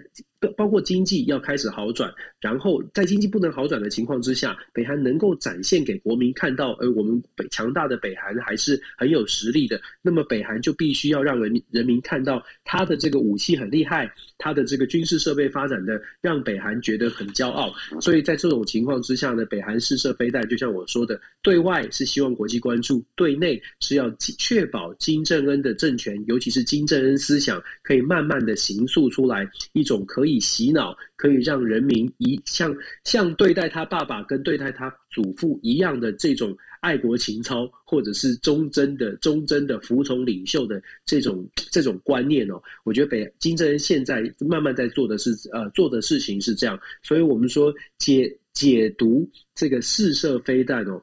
[0.56, 9.80] 包括经济要开始好转，然后在经济不能好转的情况之下，北韩能够展现给国民看到，呃我们北强大的北韩还是很有实力的。
[10.02, 17.72] 那么北韩就必须要让人人民看到他的这个武器很厉害，他的这个军事设备发展的让北韩觉得很骄傲。
[18.00, 30.33] 所以在这种情况之下呢，北韩试射飞弹，就像我说的，对外是希望国际关注，对内是要确保金正恩的政权，尤其是金正恩思想可以慢慢的形塑出来一种可以。
[30.34, 42.60] 以洗脑可以让人民一像像对待他爸爸跟对待他祖父一样的这种爱国情操，或者是忠贞的忠贞的服从领袖的这种这种观念哦。
[42.84, 51.02] 我觉得北金正恩现在慢慢在做的是呃做的事情是这样，所以我们说解解读这个试射飞弹哦，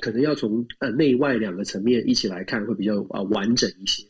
[0.00, 4.07] 可能要从呃内外两个层面一起来看，会比较啊完整一些。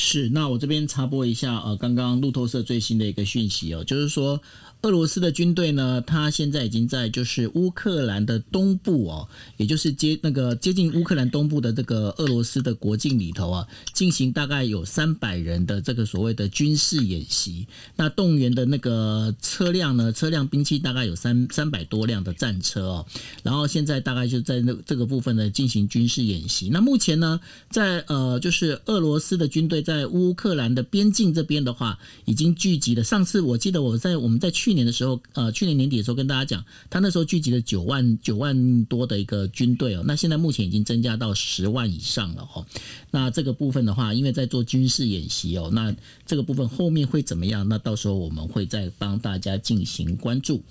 [0.00, 4.40] 是，那我这边插播一下，呃，刚刚路透社最新的一个讯息哦，就是说。
[4.82, 17.66] 俄罗斯的军队呢，它现在已经在就是乌克兰的东部哦，也就是接那个接近乌克兰东部的这个俄罗斯的国境里头啊，进行大概有三百人的这个所谓的军事演习。
[17.96, 23.06] 那动员的那个车辆呢，车辆兵器大概有三三百多辆的战车哦。
[23.42, 26.70] 然后现在大概就在那这个部分呢进行军事演习。
[26.70, 33.02] 那目前呢，在呃就是俄罗斯的军队在在乌克兰的边境这边的话，已经聚集了。
[33.02, 34.48] 上次我记得我在我们在。
[34.60, 42.66] 去年的时候，呃，去年年底的时候跟大家讲，他那时候聚集了九万九万多的一个军队哦，那现在目前已经增加到十万以上了哦。
[43.10, 47.66] 那这个部分的话，因为在做军事演习哦，那这个部分后面会怎么样？
[47.70, 50.62] 那到时候我们会再帮大家进行关注。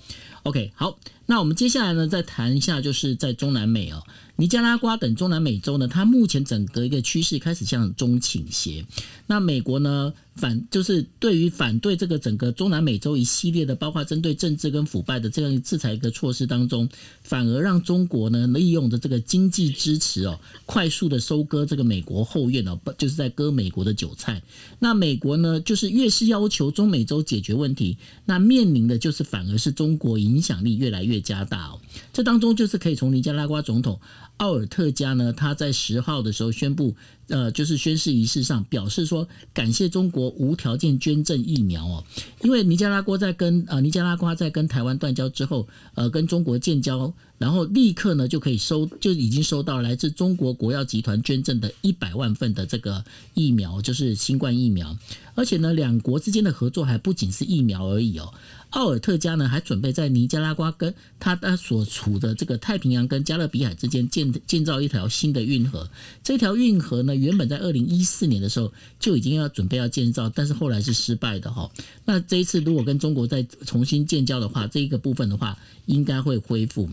[0.44, 4.04] OK，好，那我们接下来呢，再谈一下，就是在中南美哦。
[4.40, 8.86] 尼加拉瓜等中南美洲呢，它目前整个一个趋势开始向中倾斜。
[9.26, 16.88] 那美国呢，反就是对于反对这个整个中南美洲一系列的，包括针对政治跟腐败的这样制裁一个措施当中，
[17.22, 24.42] 反而让中国呢利用的这个经济支持哦，快速的收割这个美国后院哦，就是在割美国的韭菜。
[24.78, 31.78] 那美国呢，就是越是要求中美洲解决问题，那面临的就是反而是中国影响力越来越加大哦。
[32.14, 34.00] 这当中就是可以从尼加拉瓜总统。
[34.40, 36.96] 奥尔特加呢，他在十号的时候宣布，
[37.28, 42.04] 呃，就是宣誓仪式上表示说，感谢中国无条件捐赠疫苗哦，
[42.42, 54.96] 因为尼加拉瓜在跟呃尼加拉瓜在跟台湾断交之后，呃，跟中国建交，然后立刻呢就可以收，就已经收到来自中国国药集团捐赠的一百万份的这个疫苗，就是新冠疫苗，
[55.34, 58.32] 而且呢，两国之间的合作还不仅是疫苗而已哦。
[58.70, 65.88] 奥尔特加呢，还准备在尼加拉瓜跟他他所处的这个太平洋跟加勒比海之间建建造一条新的运河。
[66.22, 71.70] 这条运河呢，原本在二零一四年的时候就已经要准备要建造，但是后来是失败的哈。
[72.04, 76.88] 那这一次如果跟中国再重新建交的话，这一个部分的话，应该会恢复。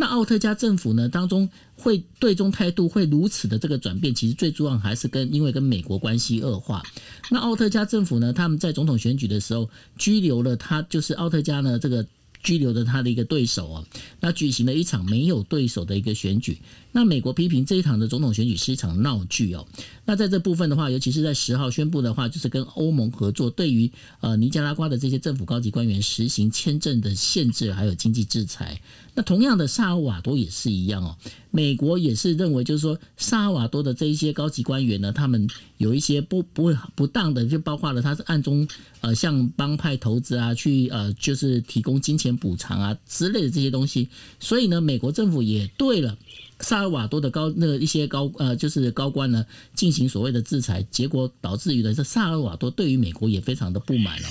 [0.00, 6.82] 那奥特加政府呢当中会对中态度会如此的这个转变，其实最主要还是跟因为跟美国关系恶化。
[7.30, 12.06] 那奥特加政府呢，他们在总统选举的时候拘留了他，就是奥特加呢这个。
[12.42, 13.84] 拘留的他的一个对手啊，
[14.18, 16.58] 那举行了一场没有对手的一个选举。
[16.90, 19.68] 那美国批评这一场的总统选举是一场闹剧哦。
[20.06, 23.90] 那在这部分的话，尤其是在十号宣布的话，就是跟欧盟合作，对于
[24.22, 28.80] 呃尼加拉瓜的这些政府高级官员实行签证的限制，还有经济制裁。
[29.14, 31.16] 那同样的，萨尔瓦多也是一样哦。
[31.50, 38.66] 美国也是认为，就是说萨尔瓦多的这一些高级官员呢，他们有一些不不会不当的，就包括了他是暗中
[39.00, 44.08] 呃向帮派投资啊，去呃就是提供金钱补偿啊之类的这些东西。
[44.38, 46.16] 所以呢，美国政府也对了。
[46.60, 49.44] 萨尔瓦多的高那一些高呃就是高官呢
[49.74, 54.28] 进行所谓的制裁，结果导致于的这萨尔瓦多对于美国也非常的不满哦。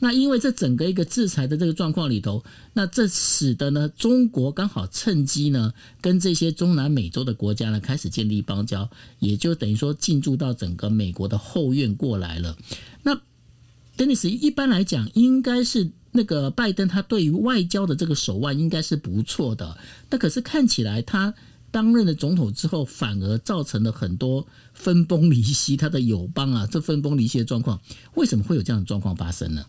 [0.00, 12.56] 那因为这整个一个制裁的这个状况里头，那这使得呢中国刚好趁机呢跟这些中南美洲的国家呢开始建立邦交，也就等于说进驻到整个美国的后院过来了。
[13.02, 13.20] 那
[13.96, 15.90] Dennis 一般来讲应该是。
[16.10, 19.76] 那个拜登他对于外交的这个手腕应该是不错的，
[20.08, 21.34] 那可是看起来他
[21.70, 27.80] 当任了总统之后，反而造成了很多分崩离析，他的友邦啊，这分崩离析的状况，
[28.14, 29.66] 为什么会有这样的状况发生呢？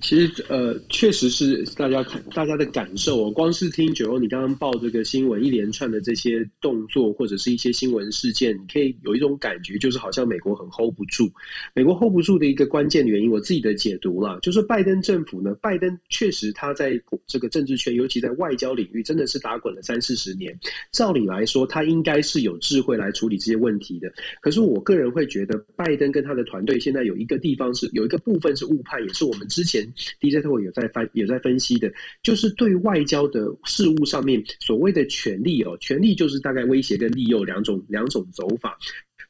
[0.00, 3.30] 其实呃，确实是大家看大家的感受哦。
[3.30, 11.28] 光是听九欧你刚刚报这个新闻，一连串的这些动作或者是一些新闻事件，你可以有一种感觉，就是好像美国很 hold 不住。
[11.74, 20.56] 美国 hold 不住的一个关键原因，我自己的解读了，就是拜登政府呢，拜登确实他在这个政治圈，尤其在外交领域，真的是打滚了三四十年。
[20.92, 24.12] 照理来说，他应该是有智慧来处理这些问题的。
[24.40, 29.87] 可是我个人会觉得，拜登跟他的团队现在有一个地方是有一个部分是误判，也是我们之前。
[30.20, 38.78] DJ 特会有在分有在分析的，就是对外交的事务上面所谓的权利哦，权利就是大概威胁跟利诱两种两种走法。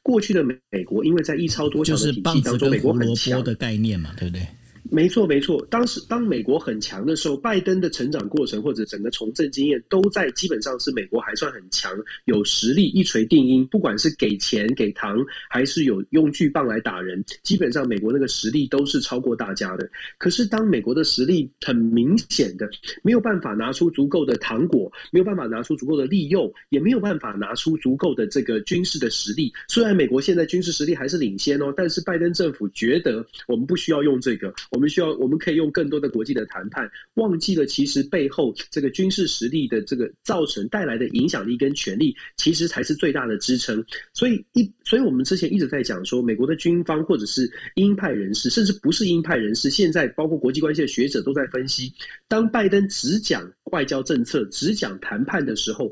[0.01, 4.47] 过去的美美国因为在一超多强的体系当中，美国很强的概念嘛，对不对？
[4.91, 5.63] 没错，没错。
[5.69, 11.91] 当时当美国很强的时候，拜登的成长过程或者整个从政经验都在基本上是美国还算很强，
[12.25, 13.67] 有实力一锤定音。
[13.67, 19.87] 不管是给钱给糖，还是有用巨棒来打人，基本上美国那个实力都是超过大家的。
[20.17, 22.67] 可是当美国的实力很明显的
[23.03, 29.53] 没有办法拿出足够的糖果，没有办法拿出足够的利诱，也没有办法拿出足够的这个军事的实力。
[29.67, 34.51] 虽然美国现在军事实力还是领先哦，但是拜登政府觉得我们不需要用这个。
[34.79, 43.83] 我们需要，我们可以用更多的国际的谈判，忘记了其实背后这个军事实力的这个造成带来的影响力跟权力，其实才是最大的支撑。
[44.13, 51.93] 所以一，所以我们之前一直在讲说，美国的军方或者是鹰派人士，甚至不是鹰派人士，现在包括国际关系的学者都在分析，
[52.29, 55.91] 当拜登只讲外交政策、只讲谈判的时候，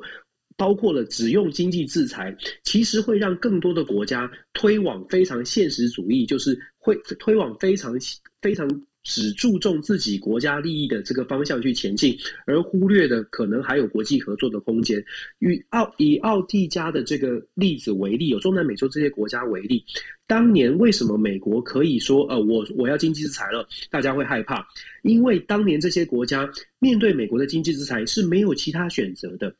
[0.55, 7.99] 包括了只用经济制裁，其实会让更多的国家推往非常现实主义，就是会推往非常。
[8.39, 8.69] 非常
[9.03, 15.03] 只注重自己国家利益的这个方向去前进，而忽略的可能还有国际合作的空间。
[15.39, 19.83] 与奥以奥地加的这个例子为例，有中南美洲这些国家为例，
[20.27, 24.65] 当年为什么美国可以说呃我我要经济制裁了，大家会害怕？
[25.01, 26.47] 因为当年这些国家
[26.77, 29.53] 面对美国的经济制裁是没有其他选择的。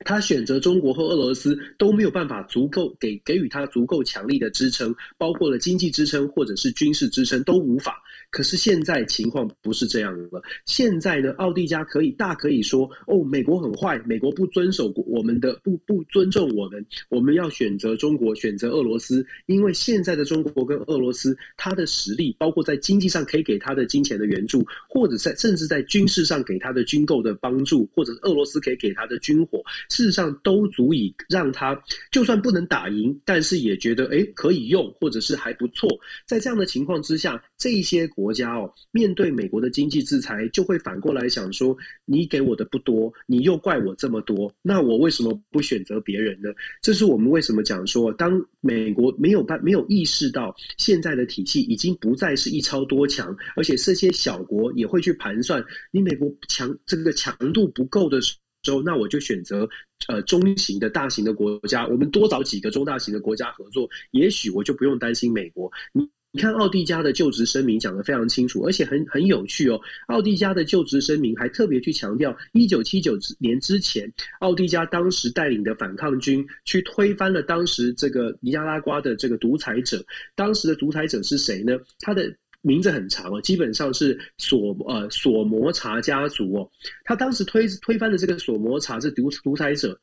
[0.00, 8.02] 他选择中国和俄罗斯都没有办法足够给给予他足够强力的支撑，包括了经济支撑或者是军事支撑都无法。
[8.30, 10.42] 可是现在情况不是这样了。
[10.66, 29.62] 现在呢，奥地加可以大可以说哦，美国很坏，美国不遵守我们的不不尊重我们，我们要选择中国，选择俄罗斯，因为现在的中国跟俄罗斯，它的实力包括在经济上可以给他的金钱的援助，或者在甚至在军事上给他的军购的帮助，或者俄罗斯可以给他的军火。
[29.88, 35.88] 事实上都足以让他就算不能打赢，但是也觉得哎可以用，或者是还不错。
[36.26, 46.50] 在这样的情况之下，这些国家哦，面对美国的经济制裁，就会反过来想说：你给我的不多，你又怪我这么多，那我为什么不选择别人呢？
[46.82, 58.36] 这是我们为什么讲说，当美国没有办没有意识到现在的体系已经不再是一超多强，而且这些小国也会去盘算，你美国强这个强度不够的时。
[58.66, 59.68] 之后，那我就选择
[60.08, 65.70] 呃中型的大型的国家，我们多找几个中大型的国家合作，也许我就不用担心美国。
[65.92, 66.02] 你
[66.32, 69.80] 你看，奥地加的就职声明讲得非常清楚，而且很很有趣哦。
[70.08, 80.04] 奥地加的就职声明还特别去强调，一九七九年之前，奥地加当时带领的反抗军去推翻了当时这个尼加拉瓜的这个独裁者。
[80.34, 81.78] 当时的独裁者是谁呢？
[82.00, 82.34] 他的。
[82.62, 86.70] 名字很长哦，基本上是索呃索摩查家族哦，
[87.04, 89.98] 他当时推推翻的这个索摩查是独独裁者。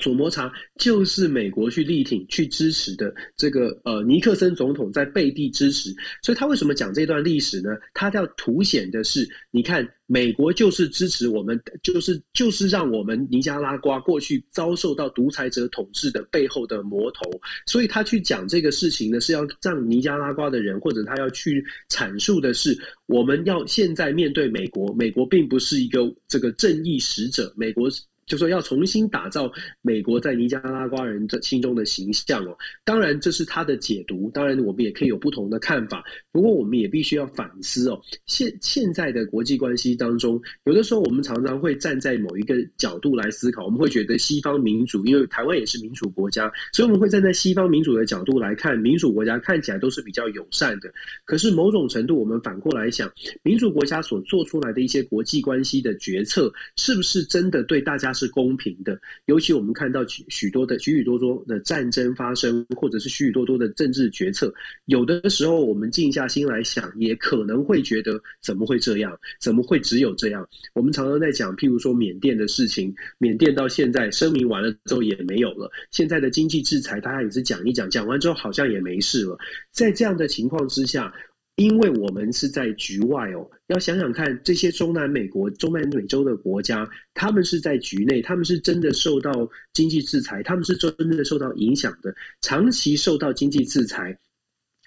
[0.00, 7.70] 索摩查就是美国去力挺、去支持的这个呃尼克森总统在背地支持，所以他为什么讲这段历史呢？
[7.92, 17.30] 他要凸显的是，你看美国就是支持我们，就是就是让我们尼加拉瓜过去遭受到独裁者统治的背后的魔头，
[17.66, 27.90] 所以他去讲这个事情呢，是要让尼加拉瓜的人，或者他要去阐述的是，我们要现在面对美国，美国并不是一个这个正义使者，美国。
[28.30, 29.50] 就说要重新打造
[29.82, 36.04] 美国在尼加拉瓜人的心中的形象哦，当然这是他的解读，当然我们也可以有不同的看法。
[36.32, 50.92] 不过我们也必须要反思哦，现现在的国际关系当中，有的时候我们常常会站在某一个角度来思考，我们会觉得西方民主，因为台湾也是民主国家，所以我们会站在西方民主的角度来看，民主国家看起来都是比较友善的。
[51.24, 53.10] 可是某种程度，我们反过来想，
[53.42, 58.10] 民主国家所做出来的一些国际关系的决策，是不是真的对大家？
[58.12, 64.52] 是公平的，尤其我们看到许许多的许许多多的战争发生，或者是许许多多的政治决策，
[64.86, 69.18] 有的时候我们静下下心来想，也可能会觉得怎么会这样？
[69.40, 70.46] 怎么会只有这样？
[70.74, 79.38] 我们常常在讲，譬如说缅甸的事情，缅甸到现在声明完了之后也没有了，现在的经济制裁大家也是讲一讲，讲完之后好像也没事了。
[79.70, 81.12] 在这样的情况之下。
[81.56, 94.16] 因为我们是在局外哦，要想想看，这些中南美国、中南美洲的国家，他们是在局内，他们是真的受到经济制裁，他们是真的受到影响的，长期受到经济制裁。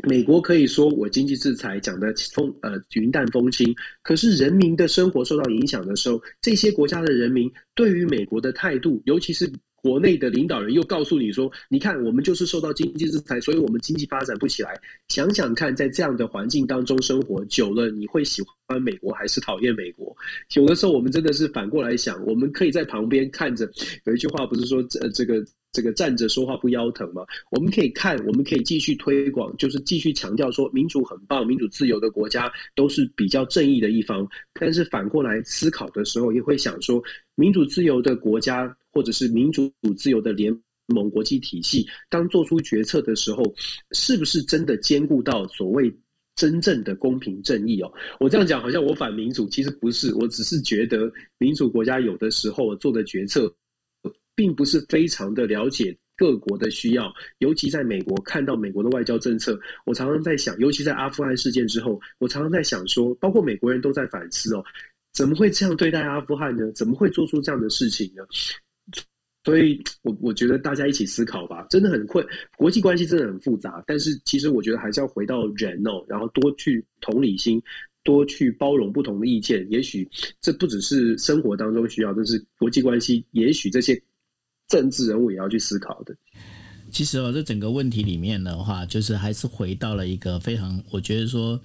[0.07, 9.51] 美国可以说我经济制裁讲的风呃云淡风轻，可是人民的生活受到影响的时候，这些国家的人民对于美国的态度，尤其是。
[9.83, 14.79] 国内的领导人又告诉你说：“你看，我们就是受到经济制裁，所以我们经济发展不起来。
[15.09, 20.15] 想想看，在这样的环境当中生活久了，你会喜欢美国还是讨厌美国？
[20.55, 23.69] 有的时候，我们真的是反过来想，我们可以在旁边看着。
[24.05, 27.25] 有一句话不是说，呃，这个这个站着说话不腰疼嘛。
[27.51, 34.25] 我们可以看，我们可以继续推广，就是继续强调说民主很棒，民主自由的国家都是比较正义的一方。
[34.53, 37.03] 但是反过来思考的时候，也会想说，
[37.35, 40.57] 民主自由的国家或者是民主自由的联
[40.87, 43.43] 盟国际体系，当做出决策的时候，
[43.91, 45.93] 是不是真的兼顾到所谓？
[46.35, 51.07] 真正的公平正义哦，我这样讲好像我反民主，其实不是，我只是觉得
[51.37, 53.53] 民主国家有的时候做的决策，
[54.35, 64.63] 并不是非常的了解各国的需要，尤其在美国看到美国的外交政策，我常常在想，尤其在阿富汗事件之后，我常常在想说，包括美国人都在反思哦，
[65.11, 66.71] 怎么会这样对待阿富汗呢？
[66.73, 68.23] 怎么会做出这样的事情呢？
[69.45, 72.25] 所以，我我觉得大家一起思考吧，真的很困。
[72.55, 77.61] 国际关系真的很复杂，但是其实我觉得还是要回到人哦，然后多去同理心，
[78.03, 79.67] 多去包容不同的意见。
[79.69, 80.07] 也许
[80.39, 84.01] 这不只是生活当中需要，这是国际关系，也许这些
[84.67, 86.15] 政治人物也要去思考的。
[86.91, 91.59] 其实哦，这整个问题里面的话，就是还是回到了一个非常，我觉得说。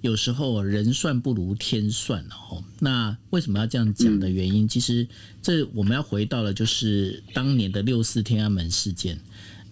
[0.00, 2.62] 有时候人算不如天算哦。
[2.78, 4.68] 那为什么要这样讲的原因？
[4.68, 5.08] 其实
[5.40, 9.18] 这我们要回到了，就是当年的六四天安门事件。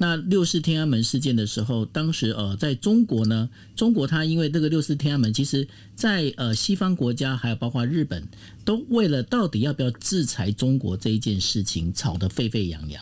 [0.03, 8.27] 那六四天安门事件的时候，当时呃，在中国呢，中国它因为这个六四天安门，其实在呃西方国家还有包括日本，
[8.65, 13.01] 都为了到底要不要制裁中国这一件事情吵得沸沸扬扬。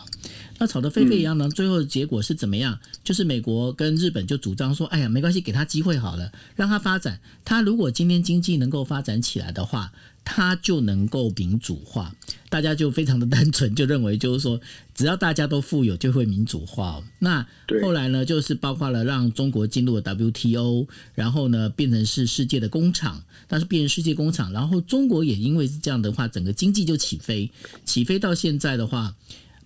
[0.59, 2.77] 那吵得沸沸扬扬，最后的结果是怎么样？
[3.03, 7.19] 就是美国跟日本就主张说：“哎呀，没关系，给他机会好了，让他发展。
[7.43, 9.91] 他如果今天经济能够发展起来的话，
[10.23, 12.15] 他就能够民主化。
[12.49, 14.59] 大家就非常的单纯， 就认为就是说，
[14.93, 17.01] 只要大家都富有，就会民主化。
[17.19, 17.45] 那
[17.81, 27.49] 后来呢，就是包括了让中国进入了 WTO，然后呢，变成是世界的工厂，但是变成世界工厂，然后中国也因为是这样的话，整个经济就起飞，
[27.85, 29.15] 起飞到现在的话。”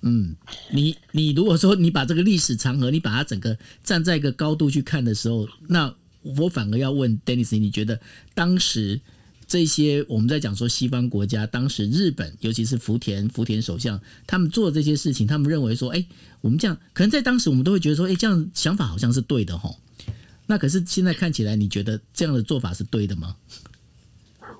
[0.07, 0.35] 嗯，
[0.71, 5.91] 你你如果说你把这个历史长河，你把它整个站在一个高度去看的时候，那
[6.21, 7.99] 我反而要问 Dennis，你觉得
[8.35, 9.01] 当时
[9.47, 16.05] 这些我们在讲说西方国家，当时日本尤其是福田福田首相，他们做这些事情，他们认为说，哎，
[16.41, 19.77] 我们这样可能在当时我们都会觉得说，哎，这样想法好像是对的吼。
[20.47, 23.35] 那可是现在看起来，你觉得这样的做法是对的吗？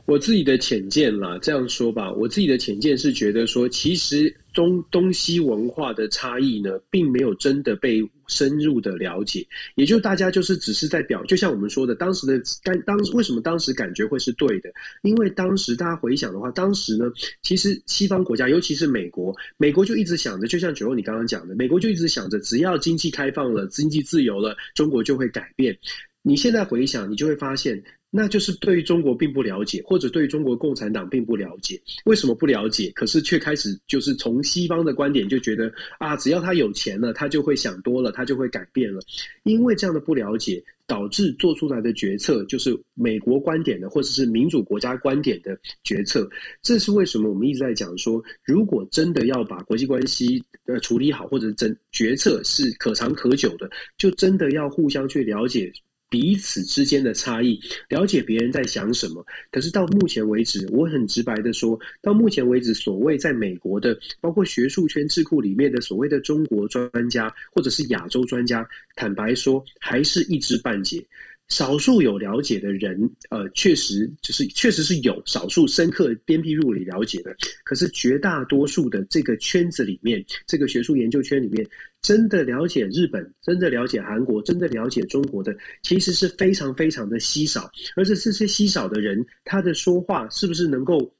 [0.06, 9.46] 我自己的浅见啦，这样说吧，我自己的浅见是觉得说，其实中东西文化的差异呢，并没有真的被深入的了解，
[9.76, 14.72] 也就大家就是只是在表，就像我们说的，当时的当当为什么当时感觉会是对的？
[15.04, 17.12] 因为当时大家回想的话，当时呢，
[17.44, 25.78] 其实西方国家，尤其是美国，美国就一直想着，就像九欧你刚刚讲的，美国就一直想着，只要经济开放了，经济自由了，中国就会改变。
[26.22, 27.84] 你现在回想，你就会发现。
[28.18, 31.78] 那就是对于中国并不了解，或者对于中国共产党并不了解。
[32.06, 32.90] 为什么不了解？
[32.96, 39.02] 可是却开始就是从西方的观点就觉得啊，只要他有钱了，他就会想多了，他就会改变了。
[39.44, 46.26] 因为这样的不了解，导致做出来的决策就是美国观点的，或者是民主国家观点的决策。
[46.62, 55.70] 这是为什么我们一直在讲说，如果真的要把国际关系呃处理好，或者真决策是可长可久的，就真的要互相去了解。
[56.10, 59.26] 彼此之间的差异，了解别人在想什么。
[59.52, 71.06] 可是到目前为止，我很直白的说，到目前为止，所谓在美国的，包括学术圈智库里面的所谓的中国专家，或者是亚洲专家，坦白说，还是一知半解。
[71.48, 77.36] 少数有了解的人，呃，确实就是确实是有少数深刻鞭辟入里了解的。
[77.64, 81.64] 可是绝大多数的这个圈子里面，这个学术研究圈里面，
[82.02, 87.70] 真的了解日本、真的了解韩国、真的了解中国的，其实是非常非常的稀少。
[87.96, 91.14] 而且这些稀少的人，他的说话是不是能够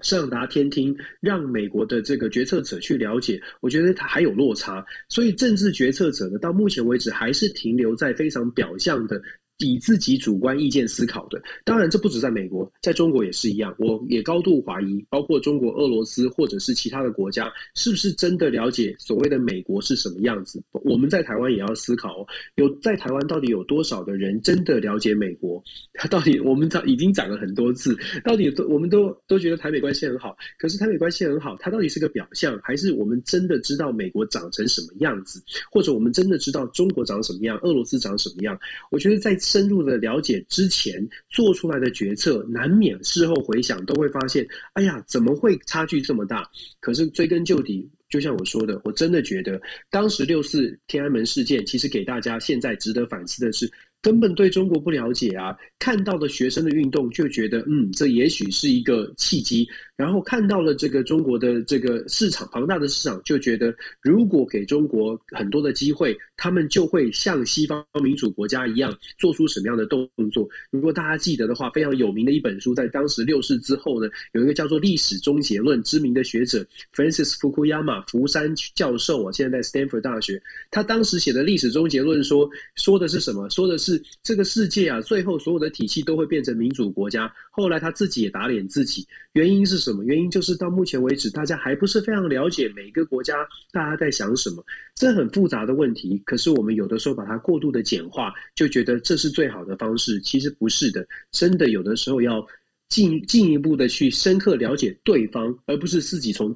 [0.00, 3.40] 上达天听，让美国的这个决策者去了解？
[3.60, 4.84] 我觉得他还有落差。
[5.08, 9.22] 所以政治决策者呢，到目前为止还是停留在非常表象的。
[9.58, 13.74] 以自己主观意见思考的，当然这不止在美国，在中国也是一样。
[13.78, 20.60] 我也高度怀疑，包括中国、俄罗斯或者是其他的国家，是不是真的了解所谓的美国是什么样子？
[20.72, 22.26] 我们在台湾也要思考，哦
[22.56, 25.62] 有在台湾到底有多少的人真的了解美国？
[25.92, 35.40] 他到底我们讲已经讲了很多次，到底都我们都都觉得台美关系很好，可是台美关系很好，它到底是个表象，还是我们真的知道美国长成什么样子？
[35.70, 38.58] 或者我们真的知道中国长什么样，俄罗斯长什么样？
[38.90, 39.38] 我觉得在。
[39.44, 46.48] 深入的了解之前做出来的决策，难免事后回想都会发现，哎呀，怎么会差距这么大？
[46.80, 53.70] 可是追根究底，就像我说的，我真的觉得当时六四天安门事件，其实给大家现在值得反思的是，
[54.04, 55.56] 根本对中国不了解啊。
[55.78, 59.66] 看到的学生的运动，就觉得嗯，这也许是一个契机。
[59.96, 70.48] 然后看到了这个中国的这个市场庞大的市场，就觉得如果给中国很多的机会，他们就会像西方民主国家一样做出什么样的动作。
[70.70, 80.42] 如果大家记得的话，非常有名的一本书，在当时六四之后呢，有一个叫做《历史终结论》知名的学者 Francis Fukuyama 福山教授啊，现在在 Stanford 大学，
[80.72, 83.48] 他当时写的《历史终结论》说说的是什么？
[83.48, 87.32] 说的是这个世界啊，最后所有的体系都会变成民主国家。
[87.50, 90.04] 后来他自己也打脸自己，原因是什么？
[90.04, 93.34] 原因就是到目前为止，大家还不是非常了解每一个国家
[93.72, 94.64] 大家在想什么，
[94.94, 96.20] 这很复杂的问题。
[96.24, 101.06] 可是我们有的时候把它过度的简化，就觉得这是最好的方式，其实不是的。
[101.30, 102.44] 真的有的时候要
[102.88, 106.52] 进进一步的去深刻了解对方，而不是自己从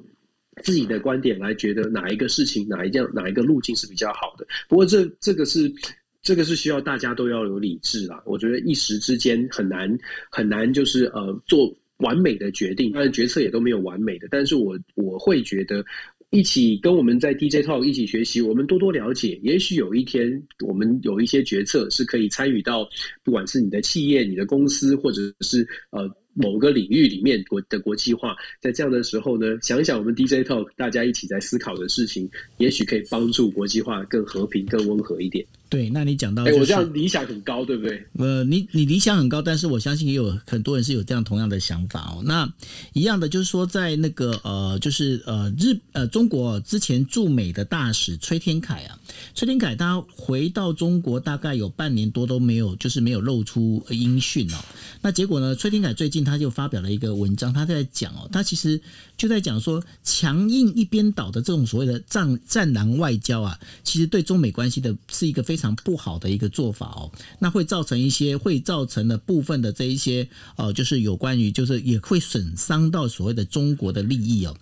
[0.63, 4.45] 自己的观点来觉得哪一个事情哪一样哪一个路径是比较好的。
[4.67, 5.73] 不过这这个是。
[6.21, 8.21] 这个是需要大家都要有理智啦。
[8.25, 9.97] 我觉得一时之间很难
[10.31, 14.27] 很难，就是呃做完美的决定，当然决策也都没有完美的。
[14.29, 15.83] 但是我我会觉得，
[16.29, 22.87] 一起跟我们在 DJ Talk 一起学习，我们多多了解，也许有一天我们有一些决策是可以参与到，
[23.23, 26.09] 不管是你的企业、你的公司，或者是呃。
[26.35, 35.45] 某个领域里面国的国际化，在这样的时候呢，想想我们 DJ Talk 大家一起在思考的事情，也许可以帮助国际化更和平、更温和一点。
[35.69, 38.03] 对，那你讲到，哎，我这样理想很高，对不对？
[38.17, 42.23] 呃，你你理想很高，但是我相信也有很多人是有这样同样的想法哦。
[42.25, 42.51] 那
[42.93, 48.97] 一样的就是说，在那个呃，就是呃日呃中国之前驻美的大使崔天凯啊，
[49.35, 54.57] 崔天凯他回到中国大概有半年多都没有，就是没有露出音讯哦。
[55.01, 58.81] 那结果呢，崔天凯最近他就发表了一个文章，他在讲哦，他其实
[59.15, 67.11] 就在讲说，强硬一边倒的这种所谓的战战狼外交啊，其实对中美关系的是一个非非常不好的一个做法哦。
[67.37, 74.55] 那会造成一些，会造成的部分的这一些哦，就是有关于，就是也会损伤到所谓的中国的利益哦。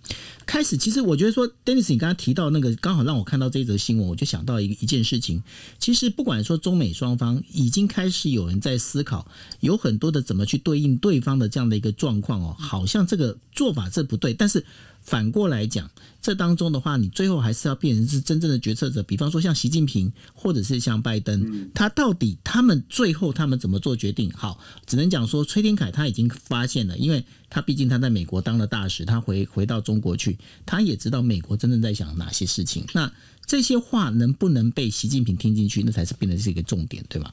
[0.48, 5.42] 开始，其实我觉得说，Dennis，你刚刚提到那个，刚好让我看到这则新闻，我就想到一一件事情。
[5.78, 9.30] 其实不管说中美双方已经开始有人在思考，
[9.60, 14.64] 有很多的怎么去对应对方的这样的一个状况哦，好像这个做法这不对，但是。
[15.00, 15.90] 反过来讲，
[16.20, 19.02] 这当中的话，你最后还是要变成是真正的决策者。
[19.04, 24.30] 比方说像习近平，或者是像拜登，他到底他们最后他们怎么做决定？
[24.32, 32.84] 好，只能讲说崔天凯他已经发现了，因为他毕竟他在美国当了大使，他回回到中国去，他也知道美国真正在想哪些事情。
[32.92, 33.10] 那
[33.46, 37.32] 这些话能不能被习近平听进去，那才是变得是一个重点，对吗？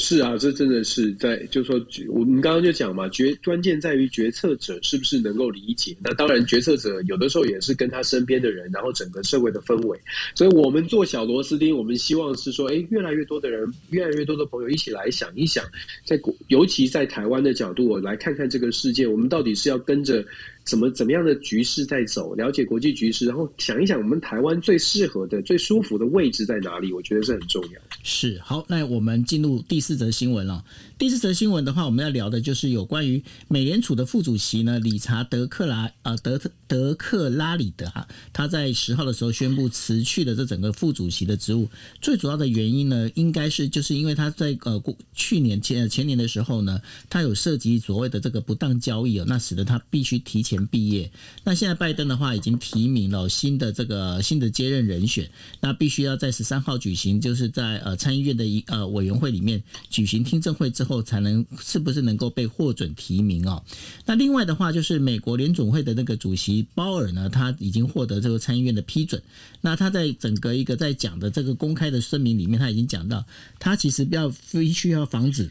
[0.00, 5.96] 是啊，这真的是在，就是说我们刚刚就讲嘛，决关键在于决策者是不是能够理解。
[6.00, 10.00] 那当然，决策者有的时候也是跟他身边的人，然后整个社会的氛围。
[10.36, 15.64] 所以我们做小螺丝钉，我们希望是说，哎，越来越多的人，越来越多的朋友一起来想一想，
[16.04, 20.24] 在，尤其在台湾的角度，我来看看这个世界，我们到底是要跟着。
[20.68, 22.34] 怎么怎么样的局势在走？
[22.34, 26.92] 了解国际局势，然后想一想我们台湾最适合的、最舒服的位置在哪里？
[26.92, 27.80] 我觉得是很重要。
[28.02, 30.62] 是好，那我们进入第四则新闻了。
[30.98, 41.66] 第四则新闻的话，我们要聊的就是有关于美联储的副主席呢，理查德克拉呃德德克拉里德啊，他在十号的时候宣布辞去了这整个副主席的职务。
[42.02, 50.57] 最主要的原因呢，应该是就是因为他在呃过去年前前年的时候呢，他有涉及所谓的这个不当交易哦，那使得他必须提前。
[50.66, 51.10] 毕业，
[51.44, 55.30] 那现在拜登的话已经提名了新的这个新的接任人选，
[55.60, 63.62] 那必须要在十三号举行，就是在呃参议院的一呃委员会里面举行听证会之后，才能是不是能够被获准提名哦。
[64.06, 69.22] 那另外的话，就是美国联总会的那个主席鲍尔呢，他已经获得这个参议院的批准。
[69.60, 73.24] 那他在整个一个在讲的这个公开的声明里面，他已经讲到，
[73.58, 75.50] 他其实要必须要防止。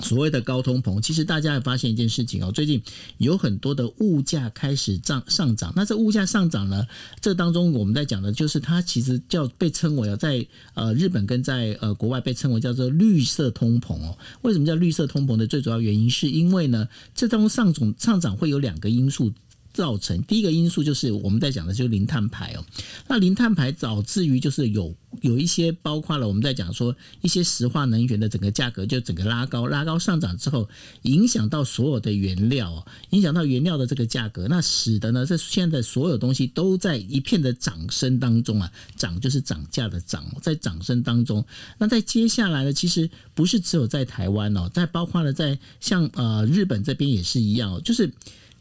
[0.00, 2.82] 所谓的高通膨，其实大家也发现一件事情哦，最近
[3.18, 5.72] 有很多的物价开始涨上涨。
[5.76, 6.86] 那这物价上涨呢，
[7.20, 14.16] 这当中我们在讲的就是它其实叫被称为啊，在呃日本跟在呃国外被称为叫做绿色通膨哦。
[14.42, 19.32] 为什么叫绿色通膨的最主要原因，是因为呢，这当中上总上涨会有两个因素。
[19.72, 22.64] 造成第一个因素就是我们在讲的就是零碳排哦，
[23.08, 30.68] 那零碳排导致于就是有有一些包括了我们在讲说一些石化能源的整个价格就整个拉高拉高上涨之后，
[31.02, 41.44] 影响到所有的原料，影响到原料的这个价格，那使得呢这现在所有东西都在一片的涨升当中啊，涨就是涨价的涨，在涨升当中。
[41.78, 48.12] 那在接下来呢，其实不是只有在台湾哦，在包括了在像呃日本这边也是一样哦，就是。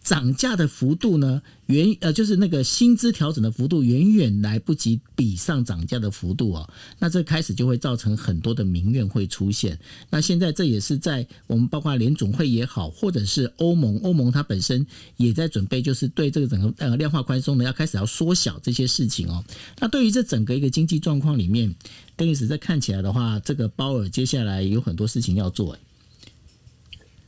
[0.03, 9.77] 涨价的幅度呢，远呃就是那个薪资调整的幅度远远来不及比上涨价的幅度哦，那这开始就会造成很多的民怨会出现。
[10.09, 14.85] 那现在这也是在我们包括联总会也好，或者是欧盟，欧盟它本身
[15.17, 19.43] 也在准备，就是对这个整个呃量化宽松呢，要开始要缩小这些事情哦。
[19.79, 21.73] 那对于这整个一个经济状况里面，
[22.15, 25.77] 邓律师在看起来的话，这个鲍尔接下来有很多事情要做。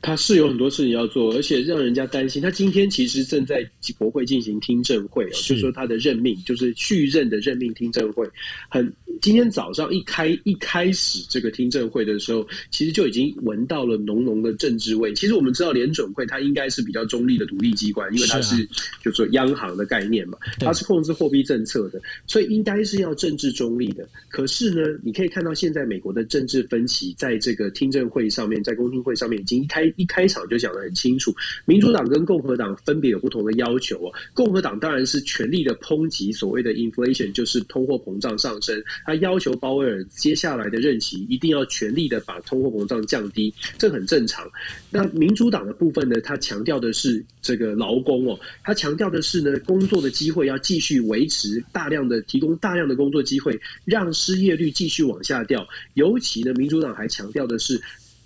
[0.03, 2.41] 他是有很多事情要做，而且让人家担心。
[2.41, 3.65] 他今天其实正在
[3.97, 8.29] 国会进行听证会，就是说他的任命就是续任的任命听证会。
[8.69, 15.13] 很今天早上一开一开始这个听证会的时候，其实就已经闻到了浓浓的政治味。
[15.13, 18.67] 其实我们知道联准会它应该是比较中立的独立机关，因为它是
[19.01, 24.05] 就说央行的概念嘛，它是控制货币政策的，所以应该是要政治中立的。
[24.27, 29.92] 可是呢，你可以看到现在美国的政治分歧，在这个听证会上面，在公听会上面已经开。
[29.95, 31.33] 一开场就讲得很清楚，
[31.65, 34.11] 民主党跟共和党分别有不同的要求哦。
[34.33, 38.81] 共和党当然是全力的抨击所谓的 inflation，就是通货膨胀上升。
[39.05, 44.49] 他要求鲍威尔接下来的任期一定要全力的把通货膨胀降低，这很正常。
[44.89, 55.67] 那民主党的部分呢，他强调的是这个劳工哦，他强调的是呢，工作的机会要继续维持，大量的提供大量的工作机会，让失业率继续往下掉。
[55.93, 57.81] 尤其呢，民主党还强调的是。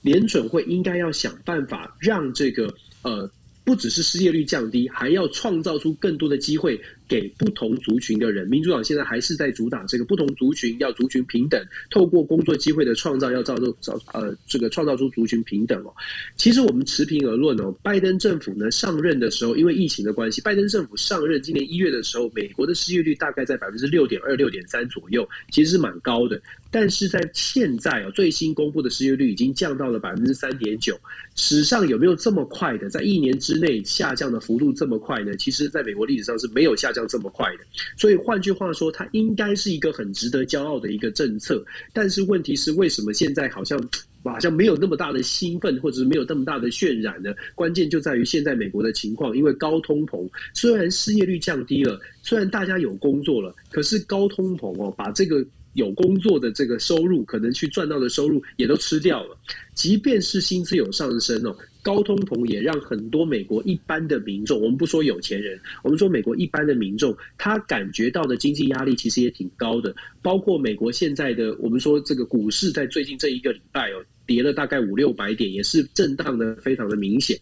[0.08, 3.30] 联准会应该要想办法让这个呃，
[3.66, 6.80] 不只是失业率降低，还要创造出更多的机会。
[7.08, 15.94] 给不同族群的人，民主党现在还是在主打这个不同族群要族群平等，透过工作机会的创造，要造就造呃这个创造出族群平等哦。
[16.36, 26.42] 其实我们持平而论哦，拜登政府呢上任的时候，因为疫情的关系，拜登政府上任今年一月的时候，美国的失业率大概在百分之六点二、六点三左右，其实是蛮高的。
[26.70, 31.00] 但是在现在哦，最新公布的失业率已经降到了百分之三点九，
[31.36, 35.34] 史上有没有这么快的，在一年之内下降的幅度这么快呢？
[35.38, 36.97] 其实，在美国历史上是没有下降。
[36.98, 37.60] 像这么快的，
[37.96, 41.64] 所以换句话说，它应该是一个很值得骄傲的一个政策。
[41.94, 43.80] 但是问题是，为什么现在好像
[44.24, 47.32] 好像没有那么大的兴奋，或者是没有那么大的渲染呢？
[47.54, 59.38] 关键就在于现在美国的情况，因为高通膨，虽然失业率降低了，虽然大家有工作了，可是高通膨哦，把这个有工作的这个收入，可能去赚到的收入也都吃掉了。
[59.76, 61.56] 即便是薪资有上升哦。
[61.88, 69.96] 高通膨也让很多美国一般的民众，我们不说有钱人，我们说美国一般的民众，他感觉到的经济压力其实也挺高的。
[70.22, 77.40] 包括美国现在的，我们说这个股市在最近这一个礼拜哦，跌了大概五六百点，也是震荡的非常的明显。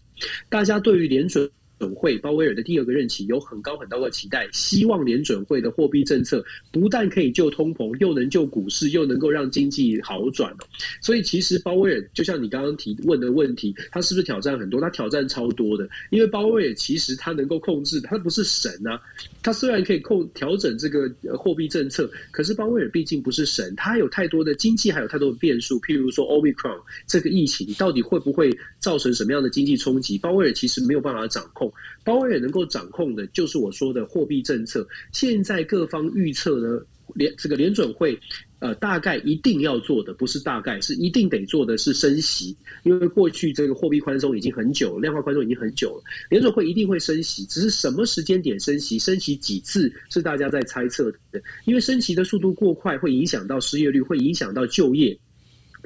[0.48, 1.50] 大家对于联准。
[1.78, 10.54] 准会鲍威尔的第二个任期有很高很高的期待，希望联准会的货币政策不但可以救通膨，又能救股市，又能够让经济好转。
[11.00, 14.80] 所以其实鲍威尔就像你刚刚提问的问题，他是不是挑战很多？
[14.80, 19.00] 他挑战超多的，因为鲍威尔其实他能够控制，他不是神啊。
[19.42, 30.16] 他虽然可以控调整这个货币政策，可是鲍威尔毕竟不是神，他有太多的经济还有太多的变数，譬如说 Omicron 这个疫情到底会不会造成什么样的经济冲击？
[30.18, 31.65] 鲍威尔其实没有办法掌控。
[32.04, 34.86] 鲍威尔能够掌控的，就是我说的货币政策。
[35.12, 36.80] 现在各方预测呢，
[37.14, 38.18] 联这个联准会，
[38.58, 42.56] 呃，大概一定要做的，不是大概，是一定得做的是升息。
[42.84, 51.42] 因为过去这个货币宽松已经很久，量化宽松已经很久了，联准会一定会升息，只是什么时间点升息，升息几次是大家在猜测的。
[51.64, 55.16] 因为升息的速度过快，会影响到失业率，会影响到就业。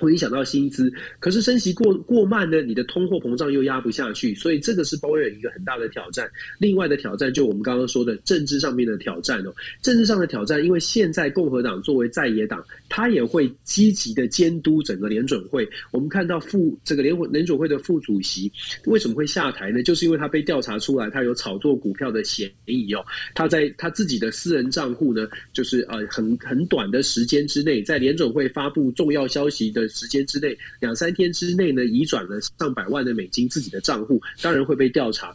[0.01, 2.61] 会影响到薪资，可是升息过过慢呢？
[2.63, 6.29] 你的通货膨胀又压不下去，所以这个是鲍威尔一个很大的挑战。
[6.59, 15.69] 另外的挑战就我们刚刚说的政治上面的挑战哦，政治上的挑战，因为现在共和党作为在野党，他也会积极的监督整个联准会。
[15.91, 18.51] 我们看到副这个联联准会的副主席
[18.87, 19.83] 为什么会下台呢？
[19.83, 23.05] 就是因为他被调查出来，他有炒作股票的嫌疑哦。
[23.35, 29.90] 他在他自己的私人账户呢，就是呃很很短的时间之内，在联准会发布重要消息的。
[29.91, 35.35] 时间之内，两三天之内呢，移转了上百万的美金自己的账户，当然会被调查。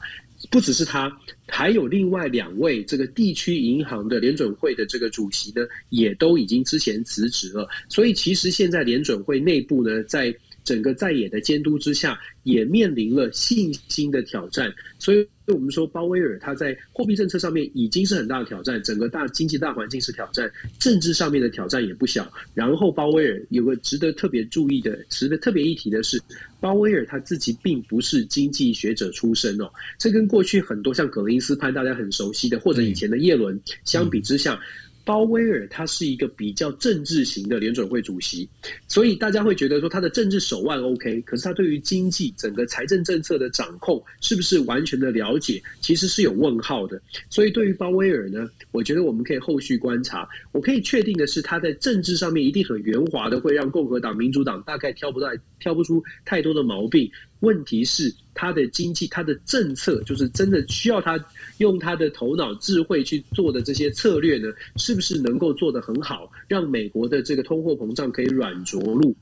[0.51, 1.11] 不只是他，
[1.47, 7.67] 还有另外两位这个地区银行的联准会的这个主席呢，也都已经之前辞职了。
[7.89, 14.73] 所以其实现在联准会内部呢，在整个在野的监督之下，也面临了信心的挑战。
[14.99, 15.27] 所以。
[15.45, 22.27] 所以我们说，鲍威尔他在货币政策上面已经是很大的挑战，整个大经济大环境是挑战，政治上面的挑战也不小。
[22.55, 26.19] 然后，鲍威尔有个值得特别注意的、值得特别一提的是，
[26.59, 29.69] 鲍威尔他自己并不是经济学者出身哦，
[29.99, 34.59] 这跟过去很多像格林斯潘大家很熟悉的，或者以前的耶伦相比之下。
[35.05, 38.49] 鲍威尔他是一个比较政治型的联准会主席，
[38.87, 46.99] 所以大家会觉得说他的政治手腕 OK，可是他对于经济整个财政政策的掌控是不是完全的了解，其实是有问号的。
[47.29, 50.27] 所以对于鲍威尔呢，我觉得我们可以后续观察。
[50.51, 55.29] 我可以确定的是，他在政治上面一定很圆滑的，会让共和党、民主党大概挑不到、
[55.59, 57.07] 挑不出太多的毛病。
[57.41, 61.23] 问题是他的经济、他的政策，就是真的需要他
[61.57, 64.51] 用他的头脑、智慧去做的这些策略呢？
[64.77, 69.15] 是不是能够做得很好，让美国的这个通货膨胀可以软着陆？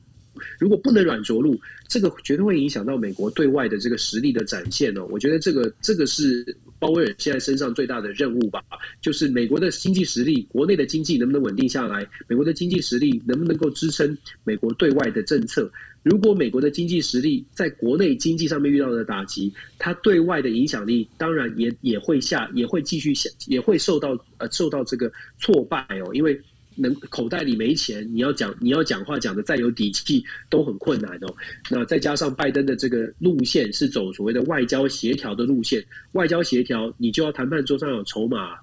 [0.58, 5.06] 如果不能软着陆，这个绝对会影响到美国对外的这个实力的展现哦。
[5.12, 6.44] 我觉得这个这个是
[6.80, 8.60] 鲍威尔现在身上最大的任务吧，
[9.00, 12.08] 就是美国的经济实力，国内的经济能不能稳定下来？
[12.28, 15.72] 美国的经济实力能不能够支撑美国对外的政策？
[16.04, 26.40] 如果美国的经济实力在国内经济上面遇到的打击，它对外的影响力当然也也会下，也会继续下，也会受到呃受到这个挫败哦，因为。
[26.76, 31.32] 能口袋里没钱，你要讲你要讲话讲的再有底气都很困难哦。
[31.70, 38.58] 那再加上拜登的这个路线是走所谓的外交协调的路线，外交协调你就要谈判桌上有筹码，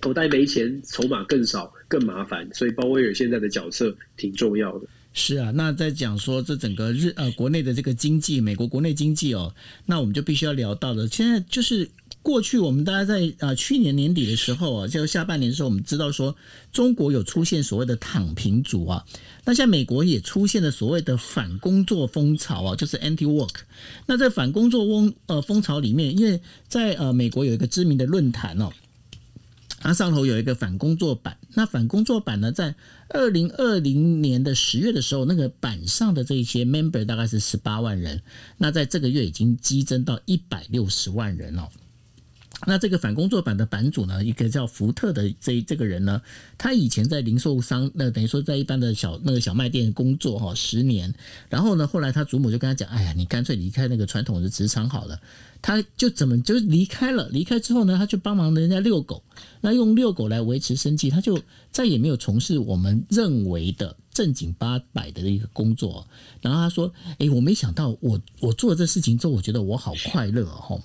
[0.00, 2.44] 口袋没钱，筹码更少更麻烦。
[2.52, 4.88] 所以鲍威尔现在的角色挺重要的。
[5.14, 9.54] 是啊，那在讲说这整个日呃国内的这个经济，美国国内经济哦，
[9.86, 11.90] 那我们就必须要聊到的，现在就是。
[12.22, 16.34] 过去我们大家在啊去年年底的时候啊，就下半年的时候，我们知道说
[16.72, 19.04] 中国有出现所谓的躺平族啊，
[19.44, 23.56] 那像美国也出现了所谓的反工作风潮啊，就是 anti work。
[24.06, 28.72] 那在反工作风呃风潮里面，因为在呃美国有一个知名的论坛哦，
[29.84, 32.74] 它上头有一个反工作板，那反工作板呢，在
[33.10, 38.22] 二零二零年的十月的时候，那个板上的这些 member 大概是十八万人，
[38.56, 41.68] 那在这个月已经激增到一百六十万人了。
[42.66, 46.20] 那这个反工作版的版主呢，一个叫福特的这这个人呢，
[46.56, 51.12] 他以前在零售商，那等于说在一般的小那个小卖店工作哈十年，
[51.48, 55.20] 然后呢，后来他祖母就跟他讲，哎呀，你干脆离开那个传统的职场好了。
[55.62, 57.26] 他就怎么就离开了？
[57.30, 59.22] 离开之后呢，他就帮忙人家遛狗，
[59.62, 61.40] 那用遛狗来维持生计，他就
[61.70, 66.08] 再也没有从事我们认为的正经八百的一个工作。
[66.40, 66.90] 然后他说
[67.20, 70.80] ：“哎，我没想到，我我做这事情之后，我觉得我好快乐哦。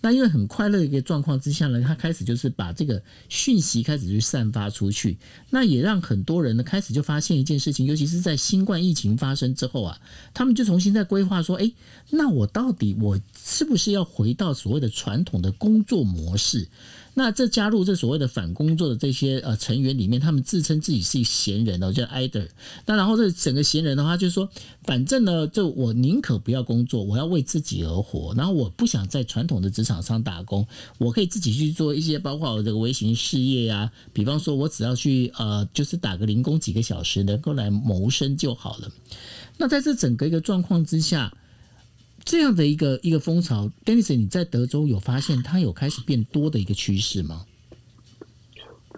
[0.00, 5.18] 那因为很快乐的一个状况之下呢，他开始就是把这个讯息开始去散发出去，
[5.50, 10.00] 那也让很多人呢开始就发现一件事情，尤其是在新冠疫情发生之后啊，
[10.32, 11.72] 他们就重新在规划说：，哎，
[12.10, 14.04] 那我到底我是不是要？
[14.14, 16.68] 回到所谓的传统的工作模式，
[17.16, 22.48] 那这加入这所谓的反工作的这些呃成员里面，他们自称自己是闲人哦，叫 either。
[22.86, 24.48] 那然后这整个闲人的话，就是说，
[24.82, 28.34] 反正呢，就我宁可不要工作，我要为自己而活。
[28.36, 30.66] 然后我不想在传统的职场上打工，
[30.98, 33.90] 我可以自己去做一些包括我这个微型事业呀。
[34.12, 38.90] 比方说，我只要去呃，就是打个零工几个小时，能够来谋生就好了。
[39.56, 41.32] 那在这整个一个状况之下。
[42.24, 47.44] 这样的一个一个风潮 d e n i s 你在德州有发现它有开始变多的一个趋势吗？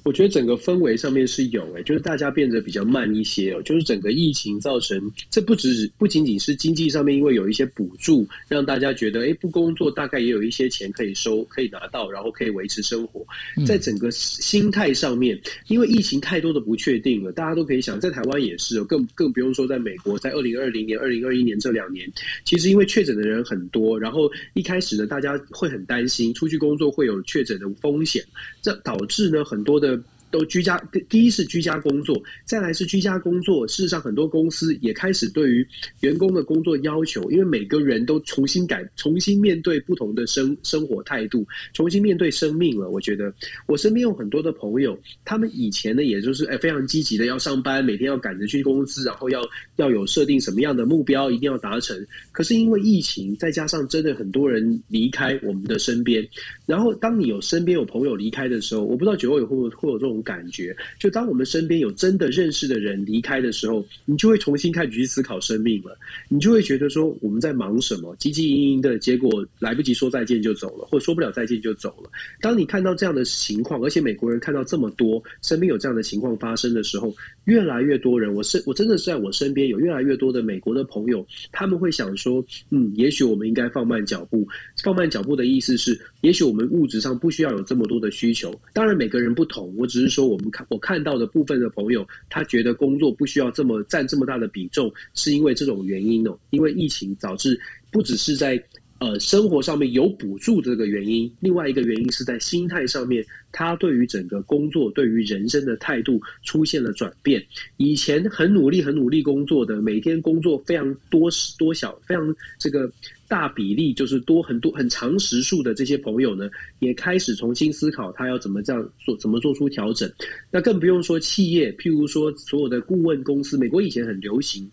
[0.07, 3.61] 我觉得整个氛围上面是有诶，就是大家变得比较慢一些哦。
[3.63, 13.27] 就是整个疫情造成，这不只不仅仅是经济上面，因为有一些补助，让大家觉得哎，不工作大概也有一些钱可以收，可以拿到，然后可以维持生活。
[13.67, 15.37] 在整个心态上面，
[15.67, 22.09] 因为疫情太多的不确定了，大家都可以想，在台湾也是，更更不用说在美国，在二零二零年、二零二一年这两年，
[22.45, 28.25] 其实因为确诊的人很多，然后一开始呢，大家会很担心出去工作会有确诊的风险，
[28.63, 29.96] 这导致呢很多的。
[30.31, 30.77] 都居家，
[31.09, 33.67] 第一是居家工作，再来是居家工作。
[33.69, 35.67] 事实上，很多公司也开始对于
[36.01, 42.91] 员工的工作要求，因为每个人都重新改、重新面对不同的生生活态度，重新面对生命了。
[42.91, 43.33] 我觉得，
[43.67, 49.41] 我身边有很多的朋友，他们以前呢，也就是哎非常积极的要上班，每天要赶着去公司，然后要
[49.77, 51.97] 要有设定什么样的目标，一定要达成。
[52.33, 56.27] 可是因为疫情，再加上真的很多人离开我们的身边，
[56.67, 60.16] 然后当你有身边有朋友离开的时候，我不知道九位会会有这种。
[60.23, 65.97] 感觉，就当我们身边有真的认识的人离开的时候，你就会重新开始去思考生命了。
[66.29, 68.15] 你就会觉得说，我们在忙什么？
[68.17, 72.11] 急急营营的结果，来不及说再见就走了，或说不了再见就走了。
[72.41, 77.15] 当你看到这样的情况，而且美国人看到这么多身边有这样的情况发生的时候，
[77.45, 84.47] 越来越多人，我是我真的是在我身边有越来越多的美国的朋友，他们会想说，嗯，也许我们应该放慢脚步。
[84.83, 88.55] 放慢脚步的意思是，也许我们物质上不需要有这么多的需求。
[88.73, 90.06] 当然，每个人不同，我只是。
[90.09, 96.39] 是说我们看我看到的部分的朋友，他觉得工作不需要这么占这么大的比重，是因为这种原因哦。
[96.51, 97.59] 因为疫情导致
[97.91, 98.63] 不只是在
[98.99, 107.45] 呃生活上面有补助这个原因，另外一个原因是在心态上面，他对于整个工作、对于人生的态度出现了转变。
[107.77, 111.29] 以前很努力、很努力工作的，每天工作非常多
[111.59, 112.91] 多小、非常这个
[113.29, 120.11] 大比例，就是多很多很长时数的这些朋友呢，也开始重新思考他要怎么这样做，怎么做出调整。
[120.51, 124.71] 那更不用说企业，譬如说所有的顾问公司，美国以前很流行。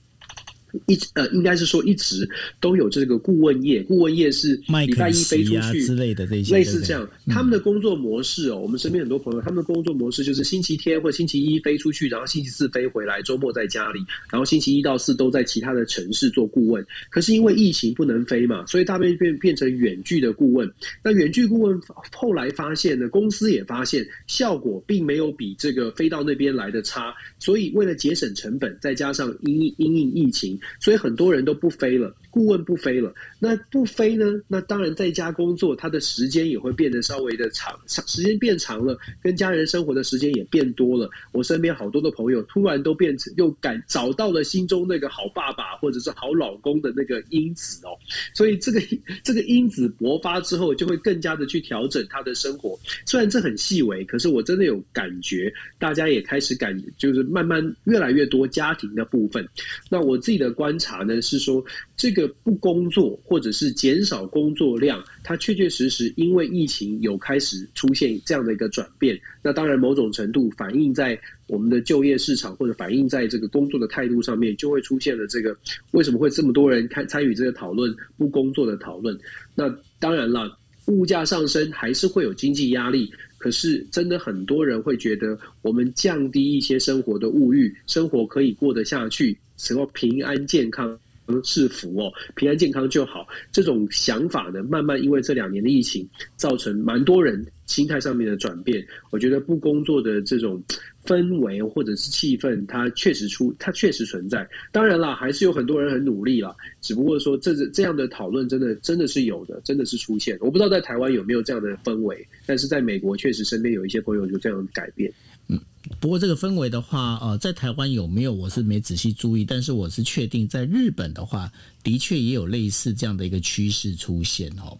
[0.88, 2.28] 一呃，应该是说一直
[2.60, 4.56] 都有这个顾问业，顾问业是
[4.88, 7.08] 礼拜一飞出去之类的这些，类似这样。
[7.28, 14.00] 他们的工作模式哦，我们身边很多朋友，他们的工作模式就是星期天或星期一飞出去，然后星期四飞回来，周末在家里，
[14.32, 16.84] 然后星期一到四都在其他的城市做顾问。
[17.10, 20.72] 可是因为疫情不能飞嘛，所以大部变变成远距的顾问。
[21.04, 21.80] 那远距顾问
[22.12, 30.60] 后来发现呢，公司也发现效果并没有比这个飞到那边来的差，所以为了节省成本，再加上因因应疫情。
[30.80, 33.14] 所以很多人都不飞了，顾问不飞了。
[33.40, 34.26] 那不飞呢？
[34.48, 41.10] 那当然在家工作，他的时间也会变得稍微的长，长时间变长了，跟家人生活的时间也变多了。
[41.32, 47.92] 我身边好多的朋友突然都变成又感找到了心中那个好爸爸或者是好老公的那个因子哦。
[48.34, 48.80] 所以这个
[49.24, 52.80] 这个因子勃发之后，就会更加的去调整他的生活。
[53.06, 59.46] 虽然这很细微，可是我真的有感觉，大家也开始感就是慢慢越来越多家庭的部分。
[59.90, 60.53] 那我自己的。
[60.54, 61.64] 观察呢是说，
[61.98, 69.20] 这个不工作或者是减少工作量，它确确实实因为疫情有开始出现这样的一个转变。
[69.42, 75.56] 那当然，某种程度反映在我们的就业市场或者反映在这个工作的态度上面，就会出现了这个
[75.92, 79.18] 为什么会这么多人参参与这个讨论不工作的讨论？
[79.56, 83.12] 那当然了，物价上升还是会有经济压力。
[83.44, 90.98] 可是，真的很多人会觉得，我们降低一些生活的物欲，生活可以过得下去，只要平安健康
[91.44, 93.28] 是福哦，平安健康就好。
[93.52, 98.82] 这种想法呢，慢慢因为这两年的疫情，造成蛮多人心态上面的转变。
[99.12, 100.64] 我觉得不工作的这种。
[101.06, 104.48] 氛围或者是气氛，它确实出，它确实存在。
[104.72, 106.56] 当然啦，还是有很多人很努力啦。
[106.82, 110.38] 只不过说，这这样的讨论真的真的是有的，真的是出现。
[110.40, 115.12] 我不知道在台湾有没有这样的氛围，但是在美国确实身边有一些朋友就这样改变。
[115.50, 115.60] 嗯，
[116.00, 119.44] 不过这个氛围的话，呃，在台湾有没有，我是没仔细注意。
[119.44, 121.52] 但是我是确定，在日本的话，
[121.84, 124.78] 的确也有类似这样的一个趋势出现哦。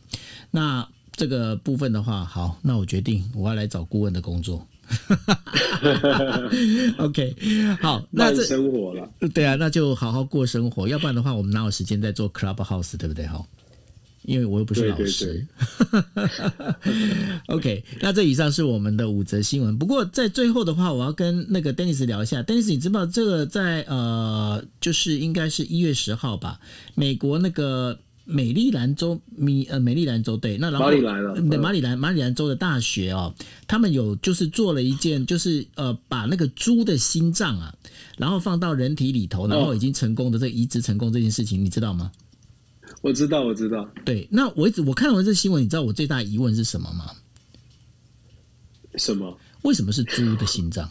[0.52, 4.66] 那这个部分的话，好，那我决定我要来找顾问的工作。
[6.98, 7.36] OK，
[7.82, 13.26] 好，那这生活了，对啊，那就好好过生活，要不然的话，我们哪有时间在做 Clubhouse，对不对？
[13.26, 13.46] 哈，
[14.24, 15.46] 因为我又不是老师。
[17.48, 19.78] OK，那这以上是我们的五则新闻。
[19.78, 22.42] 不过在最后的话，我要跟那个 Dennis 聊一下。
[22.44, 26.60] Dennis，你知道这个在呃，就是应该是一月十号吧？
[26.96, 28.00] 美国那个。
[28.26, 33.34] 美丽兰州，米呃，美丽兰州对，那然后马里兰了，马里兰马里兰州的大学哦，
[33.68, 37.76] 他们有就是做了一件，就是呃，把那个猪的心脏啊，
[38.18, 42.12] 然后放到人体里头，然后已经成功的这移植成功这件事情，你知道吗？
[43.02, 43.90] 我知道，我知道。
[44.06, 47.12] 对，那我一直我看完这新闻，你知道我最大疑问是什么吗？
[48.96, 49.38] 什么？
[49.64, 50.90] 为什么是猪的心脏？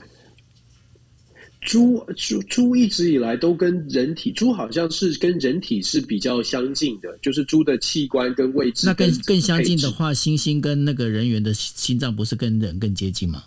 [1.63, 8.85] 猪猪猪一直以来都跟人体，猪好像是跟人体是比较相近的，就是猪的器官跟位置。
[8.87, 13.45] 那更更相近的话，猩猩跟那个人猿的心脏不是跟人更接近吗？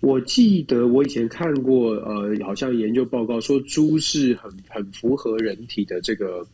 [0.00, 6.46] 我记得我以前看过，呃，好像研究报告说猪是很很符合人体的这个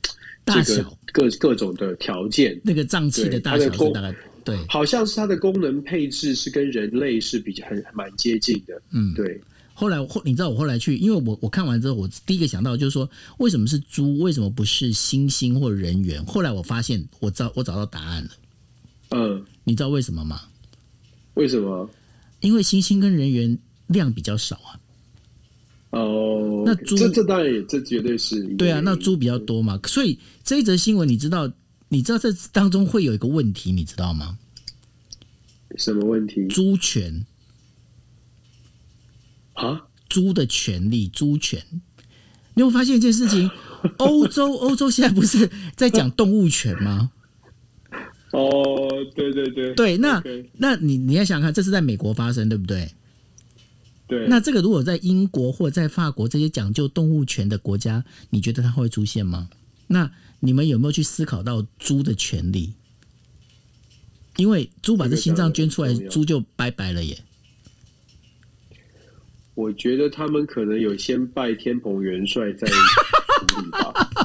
[0.45, 0.83] 大小
[1.13, 4.13] 各各种的条件，那个脏器的大小是大概
[4.45, 9.41] 对，好像是它的功能配置是跟人类是比较很蛮接近的，嗯，对。
[9.85, 13.07] 后来后，你知道我后来去，因为我我看完之后，我第一个想到就是说，
[13.37, 14.19] 为什么是猪？
[14.21, 16.25] 为什么不是猩猩或人猿？
[16.25, 18.31] 后来我发现，我找我找到答案了。
[19.11, 20.41] 嗯，你知道为什么吗？
[21.35, 21.91] 为什么？
[22.41, 23.59] 因为猩猩跟人猿
[23.89, 24.81] 量比较少啊。
[25.91, 29.79] 哦，那猪这这当然也这绝对是对啊，那猪比较多嘛。
[29.85, 31.53] 所以这一则新闻，你知道，
[31.91, 34.39] 你知道这当中会有一个问题，你知道吗？
[35.77, 36.47] 什么问题？
[36.47, 37.27] 猪权。
[39.55, 41.65] 啊，猪的权利，猪权。
[42.55, 43.51] 你有发现一件事情？
[43.99, 47.11] 欧洲，欧洲现在不是在讲动物权吗？
[48.31, 49.97] 哦，对对对，对。
[49.99, 50.23] 那
[50.59, 52.93] 那你你要想看，这是在美国发生，对不对？
[54.07, 54.27] 对。
[54.29, 59.51] 那这个如果在英国或者在法国这些讲究动物权的国家，你觉得它会出现吗？
[59.87, 62.73] 那你们有没有去思考到猪的权利？
[64.37, 67.23] 因为猪把这心脏捐出来，猪就拜拜了耶。
[69.55, 73.93] 我觉得他们可能有先拜天蓬元帅再处理吧。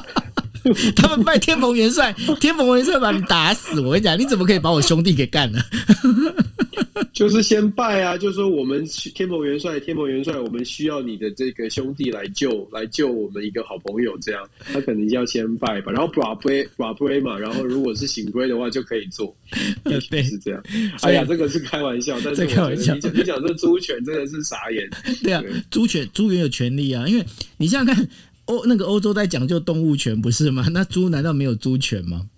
[0.96, 3.80] 他们拜天蓬元帅，天蓬元帅把你打死。
[3.80, 5.60] 我跟你讲，你怎么可以把我兄弟给干了？
[7.12, 8.84] 就是先拜啊，就说我们
[9.14, 14.16] 天蓬元帅，天蓬元帅，我们需要你的这个兄弟来救，来救我们一个好朋友。
[14.20, 14.42] 这样，
[14.72, 19.34] 他可能要先拜吧，然后 bra pray 嘛，然后如果是醒归的话就可以做。
[19.84, 20.62] 对，是这样。
[21.02, 22.94] 哎呀，这个是开玩笑，但是开玩笑。
[22.94, 24.88] 你讲你讲这猪权真的是傻眼。
[25.22, 27.24] 对啊，猪权猪也有权利啊，因为
[27.56, 28.08] 你想想看，
[28.46, 30.66] 欧那个欧洲在讲究动物权不是吗？
[30.72, 32.28] 那猪难道没有猪权吗？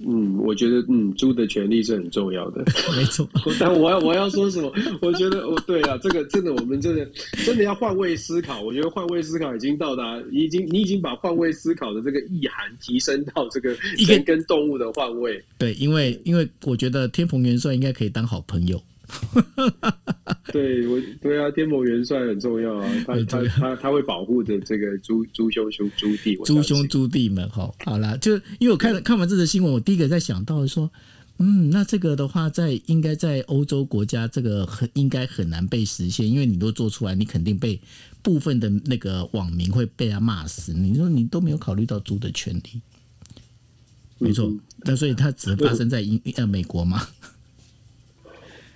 [0.00, 2.64] 嗯，我觉得嗯，猪的权利是很重要的，
[2.96, 3.28] 没错。
[3.58, 4.72] 但我要我要说什么？
[5.02, 7.04] 我觉得哦，对啊，这个真的，我们真的
[7.44, 8.62] 真的要换位思考。
[8.62, 13.76] 我觉得换位思考已经到达，已经你已经把换位思考的这个意涵提升到这个
[14.06, 15.42] 人跟动物的换位。
[15.58, 18.80] 对，因为因为我觉得天蓬元帅应该可以当好朋友。
[20.52, 27.72] 对，我对啊，天蓬元帅很重要啊，他他他他会保护着这个猪猪兄兄猪弟，猪兄猪弟们哈。
[27.84, 30.90] 好啦，就因为我看看完这则新闻，我第一个在想到说，
[31.38, 37.80] 嗯，那这个的话，在应该在欧洲国家，这个很应该很难被实现，因为你都做出来，你肯定被
[38.22, 40.72] 部分的那个网民会被他骂死。
[40.72, 42.80] 你说你都没有考虑到猪的权利，
[44.18, 44.52] 没错，
[44.84, 47.08] 那所以它只发生在英呃美国吗？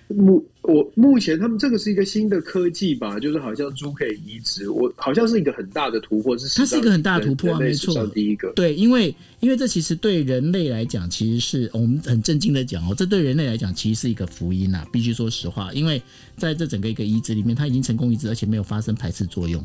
[0.09, 16.01] 目我目前他们这个是一个新的科技吧，就是好像猪可以移植，我好像是一个很大的突破，是它是一个很大的突破啊，没错，第一个对，因为因为这其实对人类来讲，其实是我们很震惊的讲哦，这对人类来讲其实是一个福音啊，必须说实话，因为
[16.37, 19.63] 在这整个一个移植里面，它已经成功移植，而且没有发生排斥作用。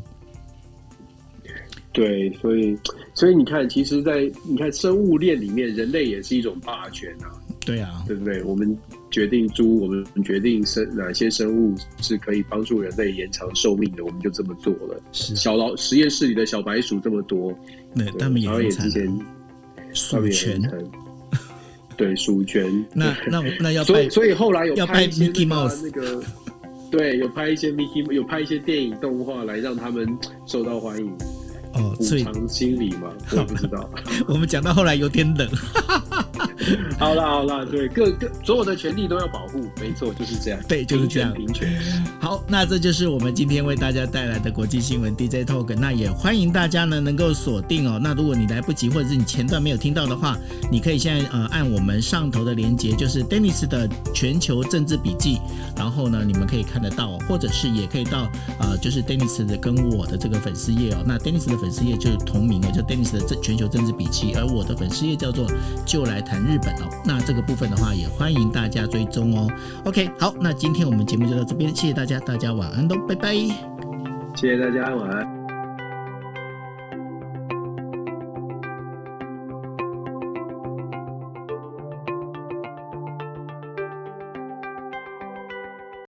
[1.91, 2.77] 对，所以
[3.15, 7.33] 所以你看，其实，在你看生物链里面，人类也是一种霸权啊。
[7.65, 8.43] 对啊，对不对？
[8.43, 8.77] 我们
[9.11, 15.01] 决定猪，我们决定生哪些生物是可以帮助人类延长寿命的，我们就这么做了。
[15.11, 17.53] 小老实验室里的小白鼠这么多，
[17.95, 19.19] 对，他们也很之前
[19.93, 20.61] 鼠权，
[21.97, 22.85] 对鼠权。
[22.93, 26.23] 那那那要所以所以后来有拍 Mickey Mouse 那个，
[26.91, 30.07] 对，有拍一些 Mickey，有拍一些电影动画来让他们
[30.45, 31.11] 受到欢迎。
[31.73, 33.89] 哦，补偿心理嘛， 我不知道。
[34.27, 35.49] 我们讲到后来有点冷。
[36.99, 40.59] 好了好了，对，各各所有的权利都要保护，没错，就是这样。
[40.67, 41.33] 对，就是这样。
[41.33, 41.69] 平权。
[42.19, 45.73] 好，那这就是我们今天为大家带来的国际新闻 DJ Talk。
[45.75, 47.99] 那也欢迎大家呢能够锁定哦。
[48.01, 50.37] 那如果你来不及，或者是你前段没有听到的话，
[50.71, 55.39] 你可以现在呃按我们上头的连接，就是 Dennis 的全球政治笔记，
[55.75, 61.03] 然后呢你们可以看得到，或者是也可以到呃就是 Dennis 的跟我的这个粉丝页哦。
[61.05, 65.45] 那 Dennis 的粉丝页就是同名的，叫 Dennis 的政全球政治笔记，而我的粉丝页叫做
[65.85, 66.89] 就来谈日本哦。
[67.05, 69.47] 那这个部分的话，也欢迎大家追踪哦。
[69.85, 73.33] OK，好，那今天我们节目就到这边，谢谢大家，大家晚安喽，拜拜。
[74.35, 75.38] 谢谢大家，晚安。